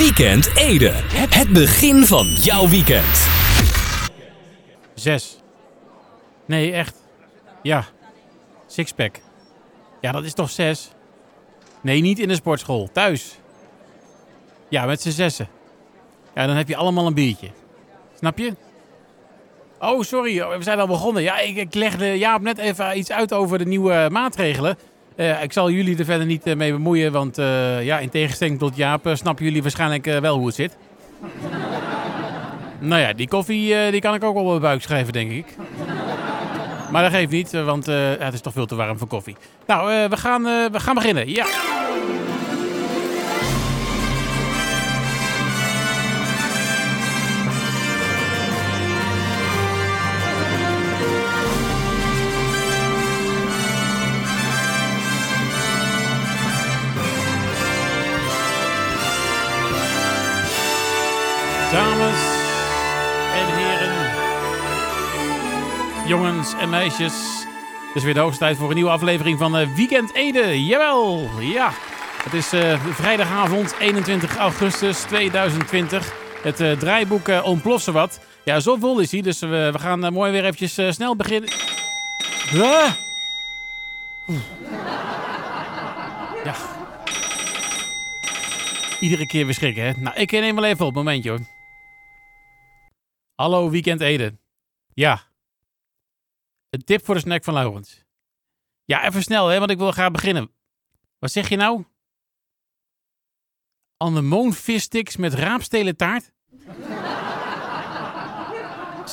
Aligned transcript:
Weekend 0.00 0.56
Ede. 0.56 0.90
Het 1.30 1.48
begin 1.48 2.04
van 2.04 2.26
jouw 2.26 2.68
weekend. 2.68 3.28
Zes. 4.94 5.38
Nee, 6.46 6.72
echt. 6.72 6.96
Ja. 7.62 7.84
Sixpack. 8.66 9.20
Ja, 10.00 10.12
dat 10.12 10.24
is 10.24 10.34
toch 10.34 10.50
zes? 10.50 10.90
Nee, 11.80 12.00
niet 12.00 12.18
in 12.18 12.28
de 12.28 12.34
sportschool. 12.34 12.88
Thuis. 12.92 13.38
Ja, 14.68 14.84
met 14.86 15.02
z'n 15.02 15.10
zessen. 15.10 15.48
Ja, 16.34 16.46
dan 16.46 16.56
heb 16.56 16.68
je 16.68 16.76
allemaal 16.76 17.06
een 17.06 17.14
biertje. 17.14 17.50
Snap 18.18 18.38
je? 18.38 18.56
Oh, 19.78 20.02
sorry. 20.02 20.46
We 20.46 20.62
zijn 20.62 20.80
al 20.80 20.86
begonnen. 20.86 21.22
Ja, 21.22 21.38
ik, 21.38 21.56
ik 21.56 21.74
legde 21.74 22.18
Jaap 22.18 22.40
net 22.40 22.58
even 22.58 22.98
iets 22.98 23.12
uit 23.12 23.32
over 23.32 23.58
de 23.58 23.66
nieuwe 23.66 24.08
maatregelen. 24.10 24.78
Uh, 25.20 25.42
ik 25.42 25.52
zal 25.52 25.70
jullie 25.70 25.98
er 25.98 26.04
verder 26.04 26.26
niet 26.26 26.46
uh, 26.46 26.54
mee 26.54 26.72
bemoeien, 26.72 27.12
want 27.12 27.38
uh, 27.38 27.84
ja, 27.84 27.98
in 27.98 28.08
tegenstelling 28.08 28.58
tot 28.58 28.76
Jaap 28.76 29.10
snappen 29.12 29.44
jullie 29.44 29.62
waarschijnlijk 29.62 30.04
wel 30.04 30.36
hoe 30.36 30.46
het 30.46 30.54
zit. 30.54 30.76
nou 32.78 33.00
ja, 33.00 33.12
die 33.12 33.28
koffie 33.28 33.90
die 33.90 34.00
kan 34.00 34.14
ik 34.14 34.24
ook 34.24 34.34
wel 34.34 34.42
op 34.42 34.48
mijn 34.48 34.60
buik 34.60 34.82
schrijven, 34.82 35.12
denk 35.12 35.30
ik. 35.30 35.46
Maar 36.90 37.02
dat 37.02 37.12
geeft 37.12 37.30
niet, 37.30 37.50
want 37.50 37.86
het 37.86 38.32
is 38.32 38.40
toch 38.40 38.52
veel 38.52 38.66
te 38.66 38.74
warm 38.74 38.98
voor 38.98 39.08
koffie. 39.08 39.36
Nou, 39.66 40.08
we, 40.08 40.16
gaan, 40.16 40.42
we 40.42 40.80
gaan 40.80 40.94
beginnen. 40.94 41.30
Ja. 41.30 41.46
En 66.40 66.70
meisjes. 66.70 67.44
Het 67.86 67.96
is 67.96 68.02
weer 68.02 68.14
de 68.14 68.20
hoogste 68.20 68.38
tijd 68.38 68.56
voor 68.56 68.68
een 68.68 68.74
nieuwe 68.74 68.90
aflevering 68.90 69.38
van 69.38 69.60
uh, 69.60 69.74
Weekend 69.76 70.14
Ede. 70.14 70.64
Jawel, 70.64 71.28
ja. 71.40 71.70
Het 72.22 72.32
is 72.32 72.54
uh, 72.54 72.84
vrijdagavond 72.94 73.74
21 73.78 74.36
augustus 74.36 75.00
2020. 75.00 76.14
Het 76.42 76.60
uh, 76.60 76.72
draaiboek 76.72 77.28
uh, 77.28 77.84
wat. 77.84 78.20
Ja, 78.44 78.60
zo 78.60 78.76
vol 78.76 78.98
is 79.00 79.12
hij, 79.12 79.20
dus 79.20 79.40
we, 79.40 79.68
we 79.72 79.78
gaan 79.78 80.12
mooi 80.12 80.32
weer 80.32 80.44
eventjes 80.44 80.94
snel 80.94 81.16
beginnen. 81.16 81.50
Ja. 82.52 82.96
Iedere 89.00 89.26
keer 89.26 89.44
weer 89.44 89.54
schrikken, 89.54 89.84
hè? 89.84 89.92
Nou, 89.96 90.16
ik 90.16 90.30
neem 90.30 90.54
wel 90.54 90.64
even 90.64 90.86
op, 90.86 90.94
momentje 90.94 91.30
hoor. 91.30 91.40
Hallo 93.34 93.70
Weekend 93.70 94.00
Ede. 94.00 94.38
Ja. 94.94 95.29
Een 96.70 96.84
tip 96.84 97.04
voor 97.04 97.14
de 97.14 97.20
snack 97.20 97.44
van 97.44 97.54
Laurens. 97.54 98.04
Ja, 98.84 99.06
even 99.06 99.22
snel, 99.22 99.46
hè, 99.46 99.58
want 99.58 99.70
ik 99.70 99.78
wil 99.78 99.90
graag 99.90 100.10
beginnen. 100.10 100.50
Wat 101.18 101.30
zeg 101.30 101.48
je 101.48 101.56
nou? 101.56 101.84
Anemoon 103.96 104.52
vissticks 104.52 105.16
met 105.16 105.34
raapstelen 105.34 105.96
taart? 105.96 106.32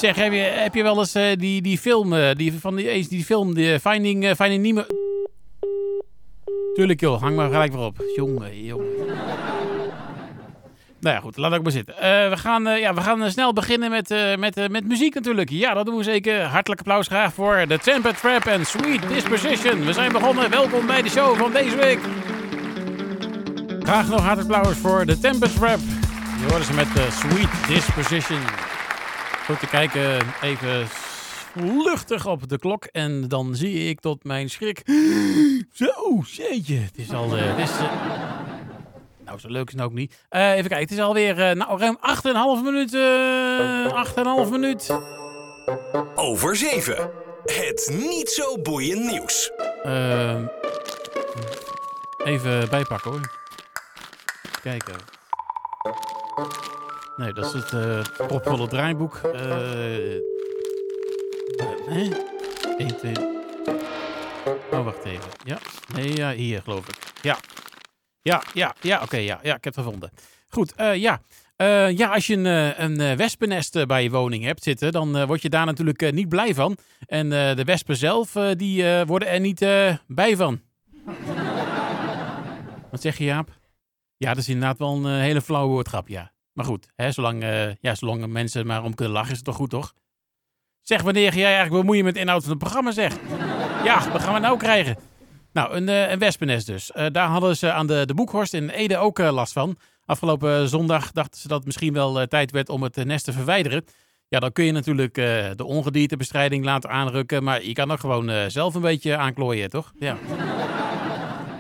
zeg, 0.02 0.16
heb 0.16 0.32
je, 0.32 0.40
heb 0.40 0.74
je 0.76 0.84
wel 0.84 1.00
eens 1.00 1.16
uh, 1.16 1.36
die, 1.36 1.62
die 1.62 1.78
film, 1.78 2.14
uh, 2.14 2.34
die, 2.34 2.60
van 2.60 2.76
die, 2.76 3.08
die 3.08 3.26
film, 3.26 3.54
die 3.54 3.80
Finding, 3.80 4.24
uh, 4.24 4.34
Finding 4.34 4.64
Nemo... 4.64 4.86
Tuurlijk 6.74 7.00
joh, 7.00 7.22
hang 7.22 7.36
maar 7.36 7.50
gelijk 7.50 7.72
weer 7.72 7.82
op. 7.82 8.04
Jongen, 8.16 8.64
jongen. 8.64 9.57
Nou 11.00 11.16
ja, 11.16 11.22
goed, 11.22 11.38
laat 11.38 11.54
ook 11.54 11.64
maar 11.64 11.72
zitten. 11.72 11.96
Uh, 11.96 12.02
we 12.30 12.38
gaan, 12.38 12.68
uh, 12.68 12.80
ja, 12.80 12.94
we 12.94 13.02
gaan 13.02 13.24
uh, 13.24 13.30
snel 13.30 13.54
beginnen 13.54 13.90
met, 13.90 14.38
met, 14.40 14.70
met 14.70 14.88
muziek 14.88 15.14
natuurlijk. 15.14 15.50
Ja, 15.50 15.74
dat 15.74 15.86
doen 15.86 15.98
we 15.98 16.04
zeker. 16.04 16.42
Hartelijk 16.42 16.80
applaus 16.80 17.08
graag 17.08 17.34
voor 17.34 17.66
de 17.68 17.80
Temper 17.80 18.16
Trap 18.16 18.46
en 18.46 18.66
Sweet 18.66 19.08
Disposition. 19.08 19.86
We 19.86 19.94
zijn 19.94 20.12
begonnen. 20.12 20.50
Welkom 20.50 20.86
bij 20.86 21.02
de 21.02 21.10
show 21.10 21.38
van 21.38 21.52
deze 21.52 21.76
week. 21.76 22.00
Graag 23.80 24.10
nog 24.10 24.22
hartelijk 24.22 24.54
applaus 24.54 24.78
voor 24.78 25.06
de 25.06 25.20
Temper 25.20 25.54
Trap. 25.54 25.80
Je 26.40 26.46
hoorde 26.50 26.66
ze 26.66 26.74
met 26.74 26.88
Sweet 27.12 27.68
Disposition. 27.68 28.42
Goed 29.46 29.60
te 29.60 29.68
kijken, 29.68 30.20
even 30.42 30.88
luchtig 31.84 32.26
op 32.26 32.50
de 32.50 32.60
klok. 32.60 32.86
En 32.86 33.28
dan 33.28 33.56
zie 33.56 33.90
ik 33.90 34.00
tot 34.00 34.24
mijn 34.24 34.50
schrik... 34.50 34.82
Zo, 35.72 36.24
jeetje. 36.32 36.76
Het 36.76 36.98
is 36.98 37.14
al... 37.14 37.32
Het 37.32 37.70
is, 37.70 37.72
nou, 39.38 39.54
zo 39.54 39.60
leuk 39.60 39.68
is 39.68 39.74
het 39.74 39.84
ook 39.84 39.94
niet. 39.94 40.26
Uh, 40.30 40.52
even 40.52 40.70
kijken, 40.70 40.88
het 40.88 40.92
is 40.92 41.00
alweer 41.00 41.50
uh, 41.50 41.52
nou, 41.52 41.80
ruim 41.80 41.98
8,5 42.60 42.64
minuten. 42.64 43.00
Uh, 43.86 44.46
8,5 44.46 44.50
minuut. 44.52 44.98
Over 46.16 46.56
7. 46.56 47.12
Het 47.46 47.90
niet 47.92 48.30
zo 48.30 48.62
boeiend 48.62 49.12
nieuws. 49.12 49.52
Ehm, 49.84 50.46
even 52.24 52.70
bijpakken 52.70 53.12
hoor. 53.12 53.32
Kijken. 54.62 54.96
Nee, 57.18 57.34
dat 57.34 57.46
is 57.46 57.54
het 57.54 57.72
uh, 57.72 58.28
propvolle 58.28 58.68
draaiboek. 58.68 59.22
hè? 61.86 62.10
1, 62.78 62.98
2. 62.98 63.14
Oh, 64.72 64.84
wacht 64.84 65.04
even. 65.04 65.30
Ja. 65.44 65.58
Nee, 65.94 66.16
ja, 66.16 66.32
hier 66.32 66.62
geloof 66.62 66.88
ik. 66.88 66.96
Ja. 67.22 67.38
Ja, 68.28 68.44
ja, 68.54 68.76
ja, 68.82 69.02
oké, 69.02 69.18
ja, 69.18 69.40
ja, 69.44 69.56
ik 69.56 69.64
heb 69.64 69.76
het 69.76 69.86
gevonden. 69.86 70.12
Goed, 70.48 70.74
uh, 70.78 70.96
ja. 70.96 71.22
Uh, 71.58 71.98
ja, 71.98 72.14
als 72.14 72.28
je 72.28 72.36
een, 72.36 72.84
een 72.84 73.18
wespennest 73.18 73.88
bij 73.88 74.04
je 74.04 74.10
woning 74.10 74.44
hebt 74.44 74.64
zitten, 74.64 74.92
dan 74.92 75.26
word 75.26 75.42
je 75.42 75.50
daar 75.50 75.66
natuurlijk 75.66 76.12
niet 76.12 76.30
blij 76.30 76.54
van. 76.54 76.78
En 77.06 77.30
de 77.30 77.64
wespen 77.64 77.96
zelf, 77.96 78.32
die 78.32 79.04
worden 79.06 79.28
er 79.28 79.40
niet 79.40 79.60
bij 80.08 80.36
van. 80.36 80.62
Wat 82.92 83.02
zeg 83.02 83.18
je, 83.18 83.24
Jaap? 83.24 83.50
Ja, 84.18 84.30
dat 84.30 84.38
is 84.38 84.50
inderdaad 84.50 84.78
wel 84.78 84.96
een 84.96 85.20
hele 85.20 85.42
flauwe 85.42 85.70
woordgrap, 85.70 86.08
ja. 86.08 86.32
Maar 86.54 86.66
goed, 86.66 86.88
hè, 86.96 87.12
zolang, 87.12 87.44
ja, 87.80 87.96
zolang 87.96 88.28
mensen 88.28 88.66
maar 88.66 88.84
om 88.84 88.96
kunnen 88.96 89.14
lachen, 89.14 89.32
is 89.32 89.38
het 89.38 89.46
toch 89.46 89.56
goed, 89.56 89.70
toch? 89.70 89.94
Zeg, 90.82 91.02
wanneer 91.02 91.32
ga 91.32 91.38
jij 91.38 91.54
eigenlijk 91.54 91.82
bemoeien 91.82 92.06
met 92.06 92.16
inhoud 92.16 92.42
van 92.42 92.50
het 92.50 92.60
programma, 92.60 92.92
zeg? 92.92 93.16
Ja, 93.84 94.12
wat 94.12 94.22
gaan 94.22 94.34
we 94.34 94.40
nou 94.40 94.58
krijgen? 94.58 94.98
Nou, 95.54 95.74
een, 95.74 95.88
uh, 95.88 96.12
een 96.12 96.20
wespennest 96.20 96.68
dus. 96.68 96.92
Uh, 96.96 97.06
daar 97.12 97.28
hadden 97.28 97.58
ze 97.58 97.72
aan 97.72 97.88
de, 97.88 98.06
de 98.06 98.14
Boekhorst 98.14 98.54
in 98.54 98.70
Ede 98.70 98.98
ook 98.98 99.20
uh, 99.20 99.32
last 99.32 99.54
van. 99.54 99.78
Afgelopen 100.06 100.70
zondag 100.70 101.12
dachten 101.12 101.42
ze 101.42 101.48
dat 101.48 101.58
het 101.58 101.66
misschien 101.66 101.94
wel 101.94 102.28
tijd 102.28 102.52
werd 102.52 102.70
om 102.70 102.84
het 102.84 103.06
nest 103.06 103.26
te 103.26 103.32
verwijderen. 103.32 103.86
Ja, 104.28 104.40
dan 104.40 104.52
kun 104.52 104.66
je 104.66 104.72
natuurlijk 104.72 105.14
de 105.56 105.64
ongediertebestrijding 105.66 106.66
laten 106.66 106.90
aanrukken. 106.90 107.44
Maar 107.44 107.64
je 107.64 107.74
kan 107.74 107.92
ook 107.92 108.00
gewoon 108.00 108.52
zelf 108.52 108.76
een 108.76 108.82
beetje 108.82 109.18
aanklooien, 109.18 109.70
toch? 109.70 109.94
Ja. 110.00 110.18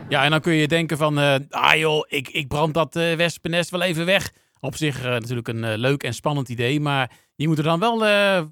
ja, 0.09 0.24
en 0.24 0.31
dan 0.31 0.42
kun 0.42 0.54
je 0.54 0.68
denken 0.68 0.98
van... 0.98 1.18
ah 1.50 1.75
joh, 1.75 2.06
ik, 2.08 2.30
ik 2.30 2.48
brand 2.48 2.74
dat 2.74 2.94
wespennest 2.94 3.69
wel 3.69 3.81
even 3.81 4.06
weg. 4.06 4.31
Op 4.59 4.75
zich 4.75 5.04
natuurlijk 5.04 5.48
een 5.48 5.78
leuk 5.78 6.04
en 6.04 6.14
spannend 6.14 6.50
idee. 6.50 6.80
Maar 6.80 7.12
je 7.36 7.48
moet 7.48 7.58
er 7.58 7.64
dan 7.64 7.80
wel 7.80 8.00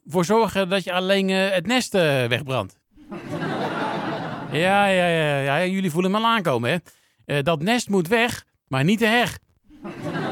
voor 0.06 0.26
zorgen 0.26 0.70
dat 0.70 0.84
je 0.84 0.94
alleen 0.94 1.30
het 1.30 1.68
nest 1.68 1.94
wegbrandt. 2.28 2.78
Ja, 4.58 4.86
ja, 4.86 5.08
ja, 5.08 5.40
ja, 5.40 5.66
jullie 5.66 5.92
voelen 5.92 6.12
me 6.12 6.18
al 6.18 6.26
aankomen, 6.26 6.70
hè? 6.70 6.78
Uh, 7.26 7.44
dat 7.44 7.62
nest 7.62 7.90
moet 7.90 8.08
weg, 8.08 8.46
maar 8.68 8.84
niet 8.84 9.00
de 9.00 9.08
heg. 9.08 9.38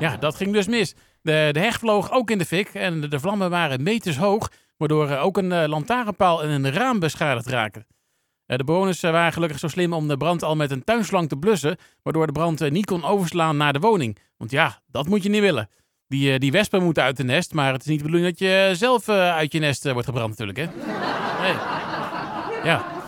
Ja, 0.00 0.16
dat 0.16 0.34
ging 0.34 0.52
dus 0.52 0.66
mis. 0.66 0.94
De, 1.22 1.48
de 1.52 1.60
heg 1.60 1.78
vloog 1.78 2.10
ook 2.10 2.30
in 2.30 2.38
de 2.38 2.44
fik 2.44 2.68
en 2.68 3.00
de, 3.00 3.20
vlammen 3.20 3.50
waren 3.50 3.82
meters 3.82 4.16
hoog, 4.16 4.50
waardoor 4.76 5.16
ook 5.16 5.36
een 5.36 5.50
uh, 5.50 5.64
lantaarnpaal 5.66 6.42
en 6.42 6.48
een 6.48 6.72
raam 6.72 6.98
beschadigd 6.98 7.46
raakten. 7.46 7.86
Uh, 8.46 8.56
de 8.56 8.64
bewoners 8.64 9.00
waren 9.00 9.32
gelukkig 9.32 9.58
zo 9.58 9.68
slim 9.68 9.92
om 9.92 10.08
de 10.08 10.16
brand 10.16 10.42
al 10.42 10.56
met 10.56 10.70
een 10.70 10.84
tuinslang 10.84 11.28
te 11.28 11.36
blussen, 11.36 11.76
waardoor 12.02 12.26
de 12.26 12.32
brand 12.32 12.70
niet 12.70 12.86
kon 12.86 13.04
overslaan 13.04 13.56
naar 13.56 13.72
de 13.72 13.78
woning. 13.78 14.18
Want 14.36 14.50
ja, 14.50 14.80
dat 14.86 15.08
moet 15.08 15.22
je 15.22 15.28
niet 15.28 15.40
willen. 15.40 15.68
Die, 16.08 16.38
die 16.38 16.52
wespen 16.52 16.82
moeten 16.82 17.02
uit 17.02 17.16
de 17.16 17.24
nest, 17.24 17.52
maar 17.52 17.72
het 17.72 17.82
is 17.82 17.86
niet 17.86 17.98
de 17.98 18.04
bedoeling 18.04 18.30
dat 18.30 18.38
je 18.38 18.70
zelf 18.72 19.08
uit 19.08 19.52
je 19.52 19.58
nest 19.58 19.92
wordt 19.92 20.06
gebrand 20.06 20.38
natuurlijk, 20.38 20.58
hè? 20.58 20.66
Nee. 21.42 21.54
Ja. 22.64 23.03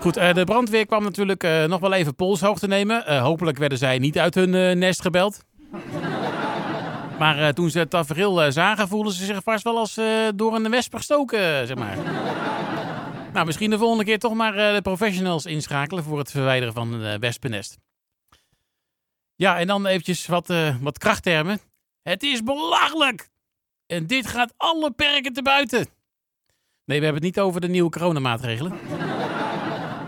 Goed, 0.00 0.16
uh, 0.16 0.32
de 0.32 0.44
brandweer 0.44 0.86
kwam 0.86 1.02
natuurlijk 1.02 1.44
uh, 1.44 1.64
nog 1.64 1.80
wel 1.80 1.92
even 1.92 2.14
polshoog 2.14 2.58
te 2.58 2.66
nemen. 2.66 3.04
Uh, 3.08 3.22
hopelijk 3.22 3.58
werden 3.58 3.78
zij 3.78 3.98
niet 3.98 4.18
uit 4.18 4.34
hun 4.34 4.78
nest 4.78 5.00
gebeld. 5.00 5.44
maar 7.18 7.54
toen 7.54 7.70
ze 7.70 7.78
het 7.78 7.90
tafereel 7.90 8.52
zagen, 8.52 8.88
voelden 8.88 9.12
ze 9.12 9.24
zich 9.24 9.42
vast 9.42 9.64
wel 9.64 9.78
als 9.78 9.98
door 10.34 10.54
een 10.54 10.70
wesp 10.70 10.94
gestoken, 10.94 11.66
zeg 11.66 11.76
maar. 11.76 11.96
nou, 13.32 13.46
misschien 13.46 13.70
de 13.70 13.78
volgende 13.78 14.04
keer 14.04 14.18
toch 14.18 14.34
maar 14.34 14.52
de 14.52 14.80
professionals 14.82 15.46
inschakelen 15.46 16.04
voor 16.04 16.18
het 16.18 16.30
verwijderen 16.30 16.74
van 16.74 16.92
een 16.92 17.20
wespennest. 17.20 17.78
Ja, 19.36 19.58
en 19.58 19.66
dan 19.66 19.86
eventjes 19.86 20.26
wat, 20.26 20.52
wat 20.80 20.98
krachttermen. 20.98 21.60
Het 22.02 22.22
is 22.22 22.42
belachelijk! 22.42 23.28
En 23.86 24.06
dit 24.06 24.26
gaat 24.26 24.54
alle 24.56 24.90
perken 24.90 25.32
te 25.32 25.42
buiten. 25.42 25.86
Nee, 26.84 26.98
we 26.98 27.04
hebben 27.04 27.22
het 27.22 27.34
niet 27.34 27.40
over 27.40 27.60
de 27.60 27.68
nieuwe 27.68 27.90
coronamaatregelen. 27.90 28.72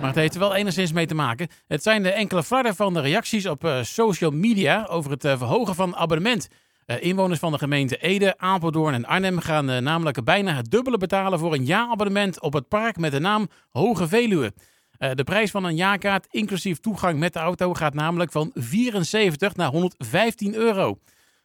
Maar 0.02 0.10
het 0.10 0.20
heeft 0.20 0.34
er 0.34 0.40
wel 0.40 0.54
enigszins 0.54 0.92
mee 0.92 1.06
te 1.06 1.14
maken. 1.14 1.48
Het 1.66 1.82
zijn 1.82 2.02
de 2.02 2.10
enkele 2.10 2.42
flarden 2.42 2.76
van 2.76 2.94
de 2.94 3.00
reacties 3.00 3.46
op 3.46 3.64
uh, 3.64 3.82
social 3.82 4.30
media 4.30 4.86
over 4.86 5.10
het 5.10 5.24
uh, 5.24 5.38
verhogen 5.38 5.74
van 5.74 5.96
abonnement. 5.96 6.48
Uh, 6.86 7.02
inwoners 7.02 7.38
van 7.40 7.52
de 7.52 7.58
gemeente 7.58 7.96
Ede, 7.96 8.38
Apeldoorn 8.38 8.94
en 8.94 9.04
Arnhem 9.04 9.38
gaan 9.38 9.82
namelijk 9.82 10.24
bijna 10.24 10.54
het 10.54 10.70
dubbele 10.70 10.98
betalen 10.98 11.38
voor 11.38 11.54
een 11.54 11.64
jaarabonnement 11.64 12.40
op 12.40 12.52
het 12.52 12.68
park 12.68 12.96
met 12.96 13.12
de 13.12 13.18
naam 13.18 13.48
Hoge 13.70 14.08
Veluwe. 14.08 14.52
de 14.98 15.24
prijs 15.24 15.50
van 15.50 15.64
een 15.64 15.76
jaarkaart, 15.76 16.26
inclusief 16.30 16.78
toegang 16.78 17.18
met 17.18 17.32
de 17.32 17.38
auto, 17.38 17.74
gaat 17.74 17.94
namelijk 17.94 18.32
van 18.32 18.50
74 18.54 19.56
naar 19.56 19.70
115 19.70 20.54
euro. 20.54 20.98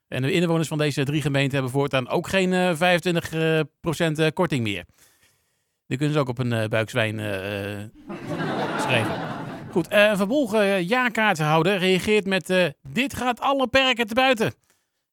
En 0.07 0.21
de 0.21 0.31
inwoners 0.31 0.68
van 0.68 0.77
deze 0.77 1.04
drie 1.04 1.21
gemeenten 1.21 1.54
hebben 1.54 1.71
voortaan 1.71 2.09
ook 2.09 2.27
geen 2.27 2.75
25% 2.75 4.33
korting 4.33 4.63
meer. 4.63 4.86
Die 5.88 5.98
kunnen 5.98 6.16
ze 6.16 6.22
ook 6.22 6.30
op 6.30 6.39
een 6.39 6.54
uh, 6.54 6.66
buikzwijn 6.66 7.19
uh, 7.19 7.25
schrijven. 8.80 9.16
Goed, 9.72 9.92
een 9.92 10.18
verbolgen 10.18 10.86
jaarkaarthouder 10.86 11.78
reageert 11.78 12.25
met... 12.25 12.74
dit 12.89 13.13
gaat 13.13 13.39
alle 13.39 13.68
perken 13.68 14.07
te 14.07 14.13
buiten. 14.13 14.54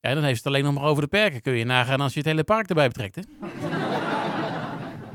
Ja, 0.00 0.14
dan 0.14 0.22
heeft 0.22 0.36
het 0.36 0.46
alleen 0.46 0.64
nog 0.64 0.74
maar 0.74 0.84
over 0.84 1.02
de 1.02 1.08
perken. 1.08 1.42
Kun 1.42 1.52
je 1.52 1.64
nagaan 1.64 2.00
als 2.00 2.12
je 2.12 2.18
het 2.18 2.28
hele 2.28 2.44
park 2.44 2.68
erbij 2.68 2.88
betrekt, 2.88 3.14
hè? 3.14 3.22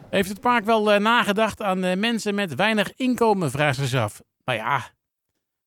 Heeft 0.10 0.30
het 0.30 0.40
park 0.40 0.66
wel 0.66 1.00
nagedacht 1.00 1.62
aan 1.62 2.00
mensen 2.00 2.36
met 2.36 2.56
weinig 2.56 2.94
inkomen, 2.96 3.52
vraagt 3.52 3.76
ze 3.76 3.88
zich 3.88 4.00
af. 4.00 4.22
Nou 4.46 4.58
ja, 4.58 4.82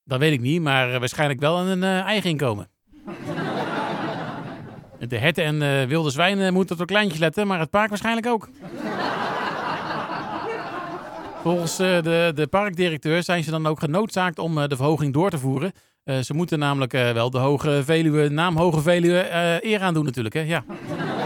dat 0.05 0.19
weet 0.19 0.33
ik 0.33 0.41
niet, 0.41 0.62
maar 0.62 0.99
waarschijnlijk 0.99 1.41
wel 1.41 1.59
aan 1.59 1.67
een 1.67 1.83
eigen 2.05 2.31
inkomen. 2.31 2.69
De 4.99 5.19
herten 5.19 5.62
en 5.62 5.88
wilde 5.88 6.11
zwijnen 6.11 6.53
moeten 6.53 6.81
op 6.81 6.87
kleintjes 6.87 7.21
letten, 7.21 7.47
maar 7.47 7.59
het 7.59 7.71
park 7.71 7.88
waarschijnlijk 7.88 8.27
ook. 8.27 8.49
Volgens 11.43 11.81
uh, 11.81 12.03
de, 12.03 12.33
de 12.35 12.47
parkdirecteur 12.47 13.23
zijn 13.23 13.44
ze 13.44 13.50
dan 13.50 13.67
ook 13.67 13.79
genoodzaakt 13.79 14.39
om 14.39 14.59
uh, 14.59 14.67
de 14.67 14.77
verhoging 14.77 15.12
door 15.12 15.31
te 15.31 15.39
voeren. 15.39 15.73
Uh, 16.05 16.19
ze 16.19 16.35
moeten 16.35 16.59
namelijk 16.59 16.93
wel 16.93 17.31
de 17.31 17.39
Hoge 17.39 17.83
Veluwe, 17.85 18.29
naam 18.29 18.56
Hoge 18.56 18.81
Veluwe, 18.81 19.29
eer 19.62 19.81
aan 19.81 19.94
doen 19.94 20.05
natuurlijk. 20.05 20.35
Hè? 20.35 20.41
Ja. 20.41 20.65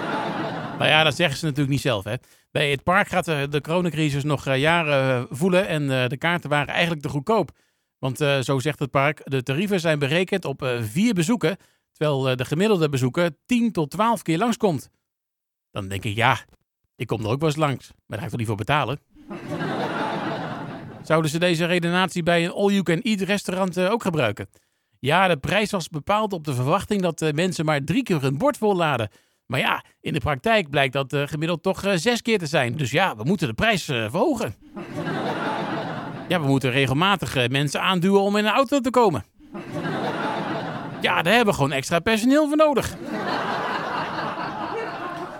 nou 0.79 0.91
ja, 0.91 1.03
dat 1.03 1.17
zeggen 1.17 1.39
ze 1.39 1.45
natuurlijk 1.45 1.71
niet 1.71 1.81
zelf. 1.81 2.05
Hè. 2.05 2.15
Bij 2.51 2.71
het 2.71 2.83
park 2.83 3.09
gaat 3.09 3.25
de, 3.25 3.47
de 3.51 3.61
coronacrisis 3.61 4.25
nog 4.25 4.55
jaren 4.55 5.27
voelen 5.31 5.67
en 5.67 6.09
de 6.09 6.17
kaarten 6.17 6.51
waren 6.51 6.75
eigenlijk 6.75 7.03
te 7.03 7.09
goedkoop. 7.09 7.51
Want 7.99 8.19
zo 8.19 8.59
zegt 8.59 8.79
het 8.79 8.91
park, 8.91 9.21
de 9.25 9.43
tarieven 9.43 9.81
zijn 9.81 9.99
berekend 9.99 10.45
op 10.45 10.77
vier 10.81 11.15
bezoeken, 11.15 11.57
terwijl 11.93 12.37
de 12.37 12.45
gemiddelde 12.45 12.89
bezoeker 12.89 13.31
10 13.47 13.73
tot 13.73 13.91
12 13.91 14.23
keer 14.23 14.39
langskomt. 14.39 14.91
Dan 15.71 15.89
denk 15.89 16.05
ik, 16.05 16.15
ja, 16.15 16.39
ik 16.97 17.07
kom 17.07 17.21
er 17.25 17.31
ook 17.31 17.41
wel 17.41 17.49
eens 17.49 17.59
langs, 17.59 17.89
maar 17.89 18.05
daar 18.07 18.19
ga 18.19 18.25
ik 18.25 18.31
toch 18.31 18.39
niet 18.39 18.49
voor 18.49 18.57
betalen? 18.57 18.99
Zouden 21.07 21.31
ze 21.31 21.39
deze 21.39 21.65
redenatie 21.65 22.23
bij 22.23 22.45
een 22.45 22.53
all-you-can-eat 22.53 23.21
restaurant 23.21 23.79
uh, 23.79 23.91
ook 23.91 24.03
gebruiken? 24.03 24.49
Ja, 24.99 25.29
de 25.29 25.37
prijs 25.37 25.71
was 25.71 25.89
bepaald 25.89 26.33
op 26.33 26.45
de 26.45 26.55
verwachting 26.55 27.03
dat 27.03 27.23
uh, 27.23 27.33
mensen 27.33 27.65
maar 27.65 27.85
drie 27.85 28.03
keer 28.03 28.21
hun 28.21 28.39
bord 28.39 28.57
volladen. 28.57 29.09
Maar 29.47 29.61
ja, 29.61 29.85
in 30.01 30.13
de 30.13 30.21
praktijk 30.21 30.71
blijkt 30.71 30.93
dat 30.93 31.13
uh, 31.13 31.23
gemiddeld 31.27 31.63
toch 31.63 31.83
zes 31.95 32.23
keer 32.23 32.39
te 32.39 32.47
zijn. 32.47 32.77
Dus 32.77 32.91
ja, 32.91 33.17
we 33.17 33.25
moeten 33.25 33.49
de 33.49 33.55
prijs 33.55 33.85
verhogen. 33.85 34.55
ja, 36.29 36.41
we 36.41 36.47
moeten 36.47 36.71
regelmatig 36.71 37.49
mensen 37.49 37.81
aanduwen 37.81 38.21
om 38.21 38.37
in 38.37 38.45
een 38.45 38.53
auto 38.53 38.81
te 38.81 38.91
komen. 38.91 39.25
Ja, 41.01 41.23
daar 41.23 41.35
hebben 41.35 41.47
we 41.47 41.61
gewoon 41.61 41.73
extra 41.73 41.99
personeel 41.99 42.49
voor 42.49 42.57
nodig. 42.57 42.97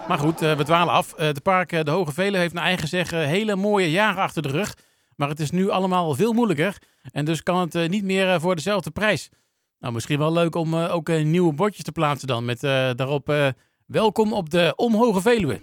Maar 0.09 0.19
goed, 0.19 0.41
we 0.41 0.65
dwalen 0.65 0.95
af. 0.95 1.15
Het 1.17 1.43
park 1.43 1.85
De 1.85 1.91
Hoge 1.91 2.13
Velen 2.13 2.41
heeft 2.41 2.55
naar 2.55 2.65
eigen 2.65 2.89
zeggen 2.89 3.19
hele 3.19 3.57
mooie 3.57 3.91
jaren 3.91 4.23
achter 4.23 4.43
de 4.43 4.49
rug. 4.49 4.75
Maar 5.17 5.29
het 5.29 5.41
is 5.41 5.51
nu 5.51 5.69
allemaal 5.71 6.15
veel 6.15 6.33
moeilijker. 6.33 6.79
En 7.13 7.25
dus 7.25 7.43
kan 7.43 7.61
het 7.61 7.75
uh, 7.75 7.89
niet 7.89 8.05
meer 8.05 8.27
uh, 8.27 8.41
voor 8.41 8.55
dezelfde 8.55 8.91
prijs. 8.91 9.29
Nou, 9.79 9.93
misschien 9.93 10.19
wel 10.19 10.33
leuk 10.33 10.55
om 10.55 10.75
uh, 10.75 10.95
ook 10.95 11.09
nieuwe 11.09 11.53
bordjes 11.53 11.85
te 11.85 11.93
plaatsen 11.93 12.29
dan. 12.29 12.45
Met 12.45 12.61
daarop 12.97 13.55
welkom 13.87 14.33
op 14.33 14.51
de 14.51 14.73
Omhoge 14.77 15.21
Veluwe. 15.21 15.61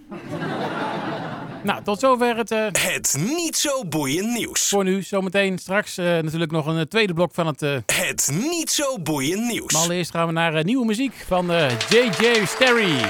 nou, 1.63 1.83
tot 1.83 1.99
zover 1.99 2.37
het... 2.37 2.49
het 2.79 3.15
niet 3.37 3.57
zo 3.57 3.85
boeiend 3.85 4.33
nieuws. 4.33 4.69
Voor 4.69 4.83
nu, 4.83 5.01
zometeen 5.01 5.57
straks 5.57 5.95
natuurlijk 5.95 6.51
nog 6.51 6.65
een 6.65 6.87
tweede 6.87 7.13
blok 7.13 7.33
van 7.33 7.47
het... 7.47 7.59
het 7.85 8.31
niet 8.51 8.71
zo 8.71 8.99
boeiend 8.99 9.47
nieuws. 9.47 9.73
Maar 9.73 9.81
allereerst 9.81 10.11
gaan 10.11 10.27
we 10.27 10.33
naar 10.33 10.63
nieuwe 10.63 10.85
muziek 10.85 11.13
van 11.27 11.45
J.J. 11.89 12.45
Sterry. 12.45 13.01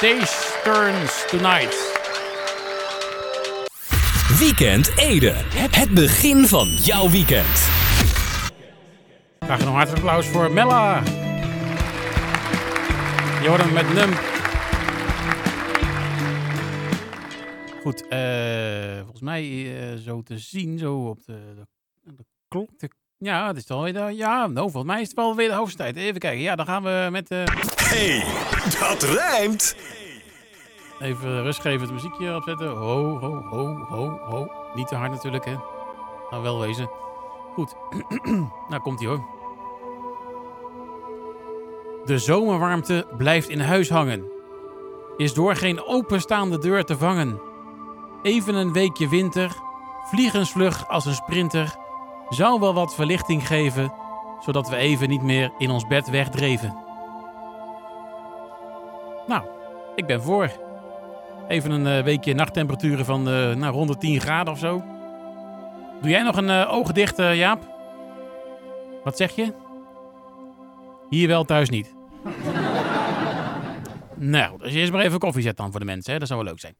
Days 0.00 0.60
Turns 0.62 1.24
Tonight. 1.26 1.97
Weekend 4.38 4.92
Ede. 4.96 5.32
Het 5.70 5.90
begin 5.90 6.46
van 6.46 6.68
jouw 6.68 7.10
weekend. 7.10 7.68
Graag 9.38 9.60
een 9.60 9.66
hartelijk 9.66 10.04
applaus 10.04 10.26
voor 10.26 10.52
Mella. 10.52 11.02
Jordan 13.42 13.72
met 13.72 13.94
Num. 13.94 14.10
Goed, 17.82 18.04
uh, 18.10 18.96
volgens 18.98 19.20
mij 19.20 19.44
uh, 19.44 19.96
zo 20.04 20.22
te 20.22 20.38
zien, 20.38 20.78
zo 20.78 20.94
op 20.94 21.18
de, 21.26 21.38
de, 21.54 22.14
de 22.16 22.24
klok. 22.48 22.70
ja, 23.18 23.46
het 23.46 23.56
is 23.56 23.70
alweer. 23.70 24.10
Ja, 24.10 24.46
nou, 24.46 24.70
volgens 24.70 24.92
mij 24.92 25.00
is 25.00 25.06
het 25.06 25.16
wel 25.16 25.36
weer 25.36 25.48
de 25.48 25.54
hoofdstijd. 25.54 25.96
Even 25.96 26.20
kijken. 26.20 26.40
Ja, 26.40 26.56
dan 26.56 26.66
gaan 26.66 26.82
we 26.82 27.08
met. 27.10 27.30
Uh... 27.30 27.42
Hey, 27.76 28.24
dat 28.80 29.02
rijmt! 29.02 29.76
Even 31.00 31.42
rust 31.42 31.60
geven, 31.60 31.80
het 31.80 31.92
muziekje 31.92 32.34
opzetten. 32.34 32.68
Ho, 32.68 33.18
ho, 33.18 33.42
ho, 33.50 33.86
ho, 33.88 34.18
ho. 34.24 34.46
Niet 34.74 34.88
te 34.88 34.94
hard 34.94 35.10
natuurlijk, 35.10 35.44
hè. 35.44 35.56
Nou, 36.30 36.42
wel 36.42 36.60
wezen. 36.60 36.90
Goed. 37.54 37.74
nou, 38.68 38.82
komt 38.82 38.98
hij 38.98 39.08
hoor. 39.08 39.24
De 42.04 42.18
zomerwarmte 42.18 43.06
blijft 43.16 43.48
in 43.48 43.60
huis 43.60 43.88
hangen. 43.88 44.30
Is 45.16 45.34
door 45.34 45.56
geen 45.56 45.84
openstaande 45.84 46.58
deur 46.58 46.84
te 46.84 46.96
vangen. 46.96 47.40
Even 48.22 48.54
een 48.54 48.72
weekje 48.72 49.08
winter, 49.08 49.56
vliegensvlug 50.04 50.88
als 50.88 51.04
een 51.04 51.14
sprinter, 51.14 51.76
zou 52.28 52.60
wel 52.60 52.74
wat 52.74 52.94
verlichting 52.94 53.46
geven, 53.46 53.92
zodat 54.40 54.68
we 54.68 54.76
even 54.76 55.08
niet 55.08 55.22
meer 55.22 55.52
in 55.58 55.70
ons 55.70 55.86
bed 55.86 56.10
wegdreven. 56.10 56.76
Nou, 59.26 59.42
ik 59.94 60.06
ben 60.06 60.22
voor. 60.22 60.66
Even 61.48 61.70
een 61.70 61.98
uh, 61.98 62.04
weekje 62.04 62.34
nachttemperaturen 62.34 63.04
van 63.04 63.28
uh, 63.28 63.54
nou, 63.54 63.74
rond 63.74 63.88
de 63.88 63.96
10 63.96 64.20
graden 64.20 64.52
of 64.52 64.58
zo. 64.58 64.84
Doe 66.00 66.10
jij 66.10 66.22
nog 66.22 66.36
een 66.36 66.48
uh, 66.48 66.72
oog 66.72 66.92
dicht, 66.92 67.16
Jaap? 67.16 67.68
Wat 69.04 69.16
zeg 69.16 69.34
je? 69.34 69.52
Hier 71.08 71.28
wel, 71.28 71.44
thuis 71.44 71.68
niet. 71.68 71.94
nou, 74.14 74.58
dus 74.58 74.72
eerst 74.72 74.92
maar 74.92 75.04
even 75.04 75.18
koffie 75.18 75.42
zetten 75.42 75.62
dan 75.62 75.70
voor 75.70 75.80
de 75.80 75.86
mensen. 75.86 76.12
Hè? 76.12 76.18
Dat 76.18 76.28
zou 76.28 76.40
wel 76.40 76.48
leuk 76.48 76.60
zijn. 76.60 76.74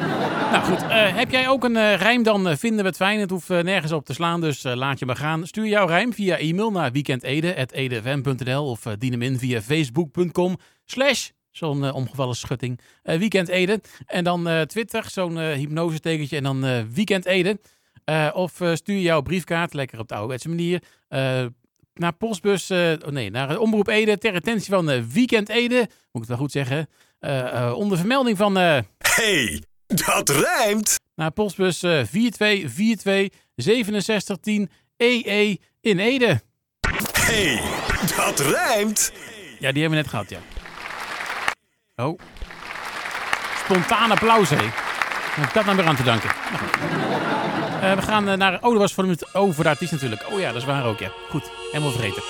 nou 0.52 0.64
goed, 0.64 0.82
heb 0.90 1.30
jij 1.30 1.48
ook 1.48 1.64
een 1.64 1.96
rijm, 1.96 2.22
dan 2.22 2.56
vinden 2.56 2.80
we 2.80 2.86
het 2.88 2.96
fijn. 2.96 3.20
Het 3.20 3.30
hoeft 3.30 3.48
nergens 3.48 3.92
op 3.92 4.04
te 4.04 4.14
slaan, 4.14 4.40
dus 4.40 4.62
laat 4.62 4.98
je 4.98 5.06
maar 5.06 5.16
gaan. 5.16 5.46
Stuur 5.46 5.66
jouw 5.66 5.86
rijm 5.86 6.12
via 6.12 6.38
e-mail 6.38 6.70
naar 6.70 6.92
weekendede.edfm.nl 6.92 8.70
of 8.70 8.82
dien 8.98 9.12
hem 9.12 9.22
in 9.22 9.38
via 9.38 9.60
facebook.com 9.60 10.56
slash 10.84 11.28
Zo'n 11.58 11.84
uh, 11.84 11.94
omgevallen 11.94 12.36
schutting. 12.36 12.80
Uh, 13.04 13.18
weekend 13.18 13.48
Ede. 13.48 13.80
En 14.06 14.24
dan 14.24 14.48
uh, 14.48 14.60
Twitter, 14.60 15.04
zo'n 15.10 15.38
hypnose 15.38 16.00
tekentje. 16.00 16.36
En 16.36 16.42
dan 16.42 16.92
Weekend 16.92 17.26
Ede. 17.26 17.58
of 18.32 18.60
stuur 18.72 18.98
jouw 18.98 19.20
briefkaart, 19.20 19.74
lekker 19.74 19.98
op 19.98 20.08
de 20.08 20.14
ouderwetse 20.14 20.48
manier. 20.48 20.82
naar 21.94 22.12
postbus, 22.18 22.70
oh 22.70 23.06
nee, 23.08 23.30
naar 23.30 23.58
Omroep 23.58 23.88
Ede. 23.88 24.18
Ter 24.18 24.34
attentie 24.34 24.72
van 24.72 25.12
Weekend 25.12 25.48
Ede. 25.48 25.76
Moet 25.76 25.88
ik 26.12 26.20
het 26.20 26.28
wel 26.28 26.36
goed 26.36 26.52
zeggen. 26.52 26.88
onder 27.74 27.98
vermelding 27.98 28.36
van... 28.36 28.56
hey, 28.98 29.62
dat 29.86 30.28
rijmt! 30.28 30.96
Naar 31.14 31.30
postbus 31.30 31.78
4242 31.78 33.28
6710 33.54 34.70
EE 34.96 35.58
in 35.80 35.98
Ede. 35.98 36.40
hey, 37.12 37.60
dat 38.16 38.40
rijmt! 38.40 39.12
Ja, 39.58 39.72
die 39.72 39.82
hebben 39.82 39.98
we 39.98 40.04
net 40.04 40.08
gehad, 40.08 40.30
ja. 40.30 40.57
Oh. 42.02 42.18
Spontaan 43.64 44.10
applaus, 44.10 44.50
hé. 44.50 44.64
ik 45.42 45.54
dat 45.54 45.64
nou 45.64 45.76
weer 45.76 45.86
aan 45.86 45.96
te 45.96 46.02
danken? 46.02 46.30
Uh, 47.82 47.94
we 47.94 48.02
gaan 48.02 48.28
uh, 48.28 48.34
naar... 48.34 48.54
Oh, 48.54 48.70
dat 48.70 48.78
was 48.78 48.94
voor 48.94 49.06
de 49.06 49.28
Oh, 49.32 49.52
voor 49.52 49.64
de 49.64 49.70
artiest 49.70 49.92
natuurlijk. 49.92 50.26
Oh 50.32 50.40
ja, 50.40 50.46
dat 50.46 50.56
is 50.56 50.64
waar 50.64 50.86
ook, 50.86 50.98
ja. 50.98 51.10
Goed, 51.28 51.50
helemaal 51.72 51.92
vergeten. 51.92 52.22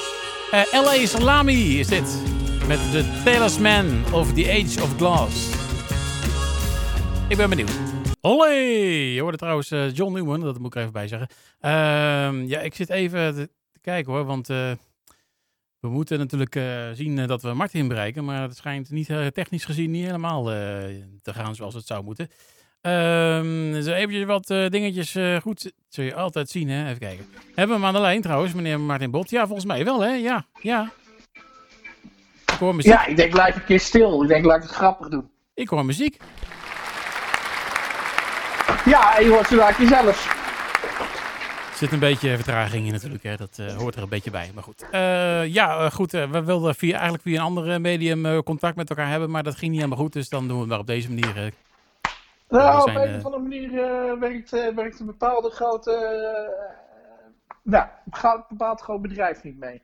Eh, 0.51 0.83
L.A. 0.83 1.07
Salami 1.07 1.79
is 1.79 1.87
dit. 1.87 2.23
Met 2.67 2.79
The 2.91 3.21
Talisman 3.25 4.05
of 4.13 4.33
the 4.33 4.51
Age 4.51 4.83
of 4.83 4.97
Glass. 4.97 5.51
Ik 7.29 7.37
ben 7.37 7.49
benieuwd. 7.49 7.73
Olé! 8.21 8.55
Je 9.15 9.21
hoorde 9.21 9.37
trouwens 9.37 9.69
John 9.93 10.13
Newman, 10.13 10.41
dat 10.41 10.59
moet 10.59 10.67
ik 10.67 10.75
er 10.75 10.81
even 10.81 10.93
bij 10.93 11.09
zeggen. 11.09 11.29
Ehm, 11.61 12.43
ja, 12.43 12.61
ik 12.61 12.75
zit 12.75 12.91
even 12.91 13.35
te 13.35 13.81
kijken 13.81 14.13
hoor, 14.13 14.25
want... 14.25 14.49
We 15.81 15.89
moeten 15.89 16.19
natuurlijk 16.19 16.55
uh, 16.57 16.65
zien 16.93 17.17
uh, 17.19 17.27
dat 17.27 17.43
we 17.43 17.53
Martin 17.55 17.89
bereiken, 17.89 18.25
maar 18.25 18.43
het 18.43 18.57
schijnt 18.57 18.91
niet 18.91 19.09
uh, 19.09 19.27
technisch 19.27 19.65
gezien 19.65 19.91
niet 19.91 20.05
helemaal 20.05 20.45
te 20.45 21.35
gaan 21.35 21.55
zoals 21.55 21.75
het 21.75 21.87
zou 21.87 22.05
moeten. 22.05 22.29
Ehm 22.81 23.83
zo 23.83 23.93
eventjes 23.93 24.25
wat 24.25 24.51
eh, 24.51 24.67
dingetjes 24.69 25.15
eh, 25.15 25.37
goed. 25.37 25.61
z- 25.61 25.69
Zul 25.89 26.05
je 26.05 26.15
altijd 26.15 26.51
zien, 26.51 26.69
hè? 26.69 26.87
Even 26.87 26.99
kijken. 26.99 27.27
Hebben 27.55 27.67
we 27.67 27.73
hem 27.73 27.85
aan 27.85 27.93
de 27.95 28.01
lijn 28.01 28.23
trouwens, 28.23 28.55
meneer 28.55 28.81
Martin 28.81 29.11
Bot? 29.11 29.31
Ja, 29.31 29.45
volgens 29.47 29.67
mij 29.67 29.85
wel, 29.85 30.01
hè? 30.01 30.11
Ja, 30.13 30.47
ja. 30.63 30.91
Ik 32.53 32.55
hoor 32.59 32.75
muziek. 32.75 32.93
Ja, 32.93 33.07
ik 33.07 33.17
denk, 33.17 33.33
laat 33.33 33.55
een 33.55 33.65
keer 33.65 33.81
stil. 33.81 34.23
Ik 34.23 34.29
denk, 34.29 34.45
laat 34.45 34.57
ik 34.57 34.63
het 34.63 34.73
grappig 34.73 35.09
doen. 35.09 35.31
Ik 35.55 35.69
hoor 35.69 35.85
muziek. 35.85 36.17
Ja, 38.85 39.19
en 39.19 39.25
je 39.25 39.31
hoort 39.31 39.47
ze 39.49 39.57
daar 39.57 39.81
jezelf. 39.83 40.38
Er 41.79 41.85
zit 41.85 41.93
een 41.93 41.99
beetje 42.09 42.35
vertraging 42.35 42.87
in 42.87 42.93
natuurlijk, 42.93 43.23
hè. 43.23 43.37
dat 43.37 43.59
eh, 43.59 43.77
hoort 43.77 43.97
er 43.97 44.03
een 44.03 44.09
beetje 44.09 44.31
bij. 44.31 44.51
Maar 44.55 44.63
goed, 44.63 44.87
Eh, 44.91 45.47
ja, 45.47 45.79
eh, 45.79 45.91
goed. 45.91 46.11
we 46.11 46.45
wilden 46.45 46.75
via, 46.75 46.93
eigenlijk 46.93 47.23
via 47.23 47.39
een 47.39 47.45
andere 47.45 47.79
medium 47.79 48.43
contact 48.43 48.77
met 48.77 48.91
elkaar 48.91 49.11
hebben, 49.11 49.31
maar 49.31 49.43
dat 49.43 49.57
ging 49.57 49.71
niet 49.71 49.81
helemaal 49.81 50.05
goed. 50.05 50.13
Dus 50.13 50.29
dan 50.29 50.47
doen 50.47 50.55
we 50.55 50.61
het 50.61 50.69
maar 50.71 50.79
op 50.79 50.87
deze 50.87 51.09
manier. 51.09 51.53
Nou, 52.49 52.81
op 52.81 52.97
een 52.97 53.15
of 53.15 53.25
andere 53.25 53.43
manier 53.43 53.71
werkt, 54.19 54.51
werkt 54.75 55.01
een 55.01 55.07
bepaalde 55.07 55.51
grote. 55.51 55.91
nou, 57.63 57.87
gaat 58.11 58.37
een 58.37 58.45
bepaald 58.49 58.81
groot 58.81 59.03
bedrijf 59.03 59.43
niet 59.43 59.59
mee. 59.59 59.83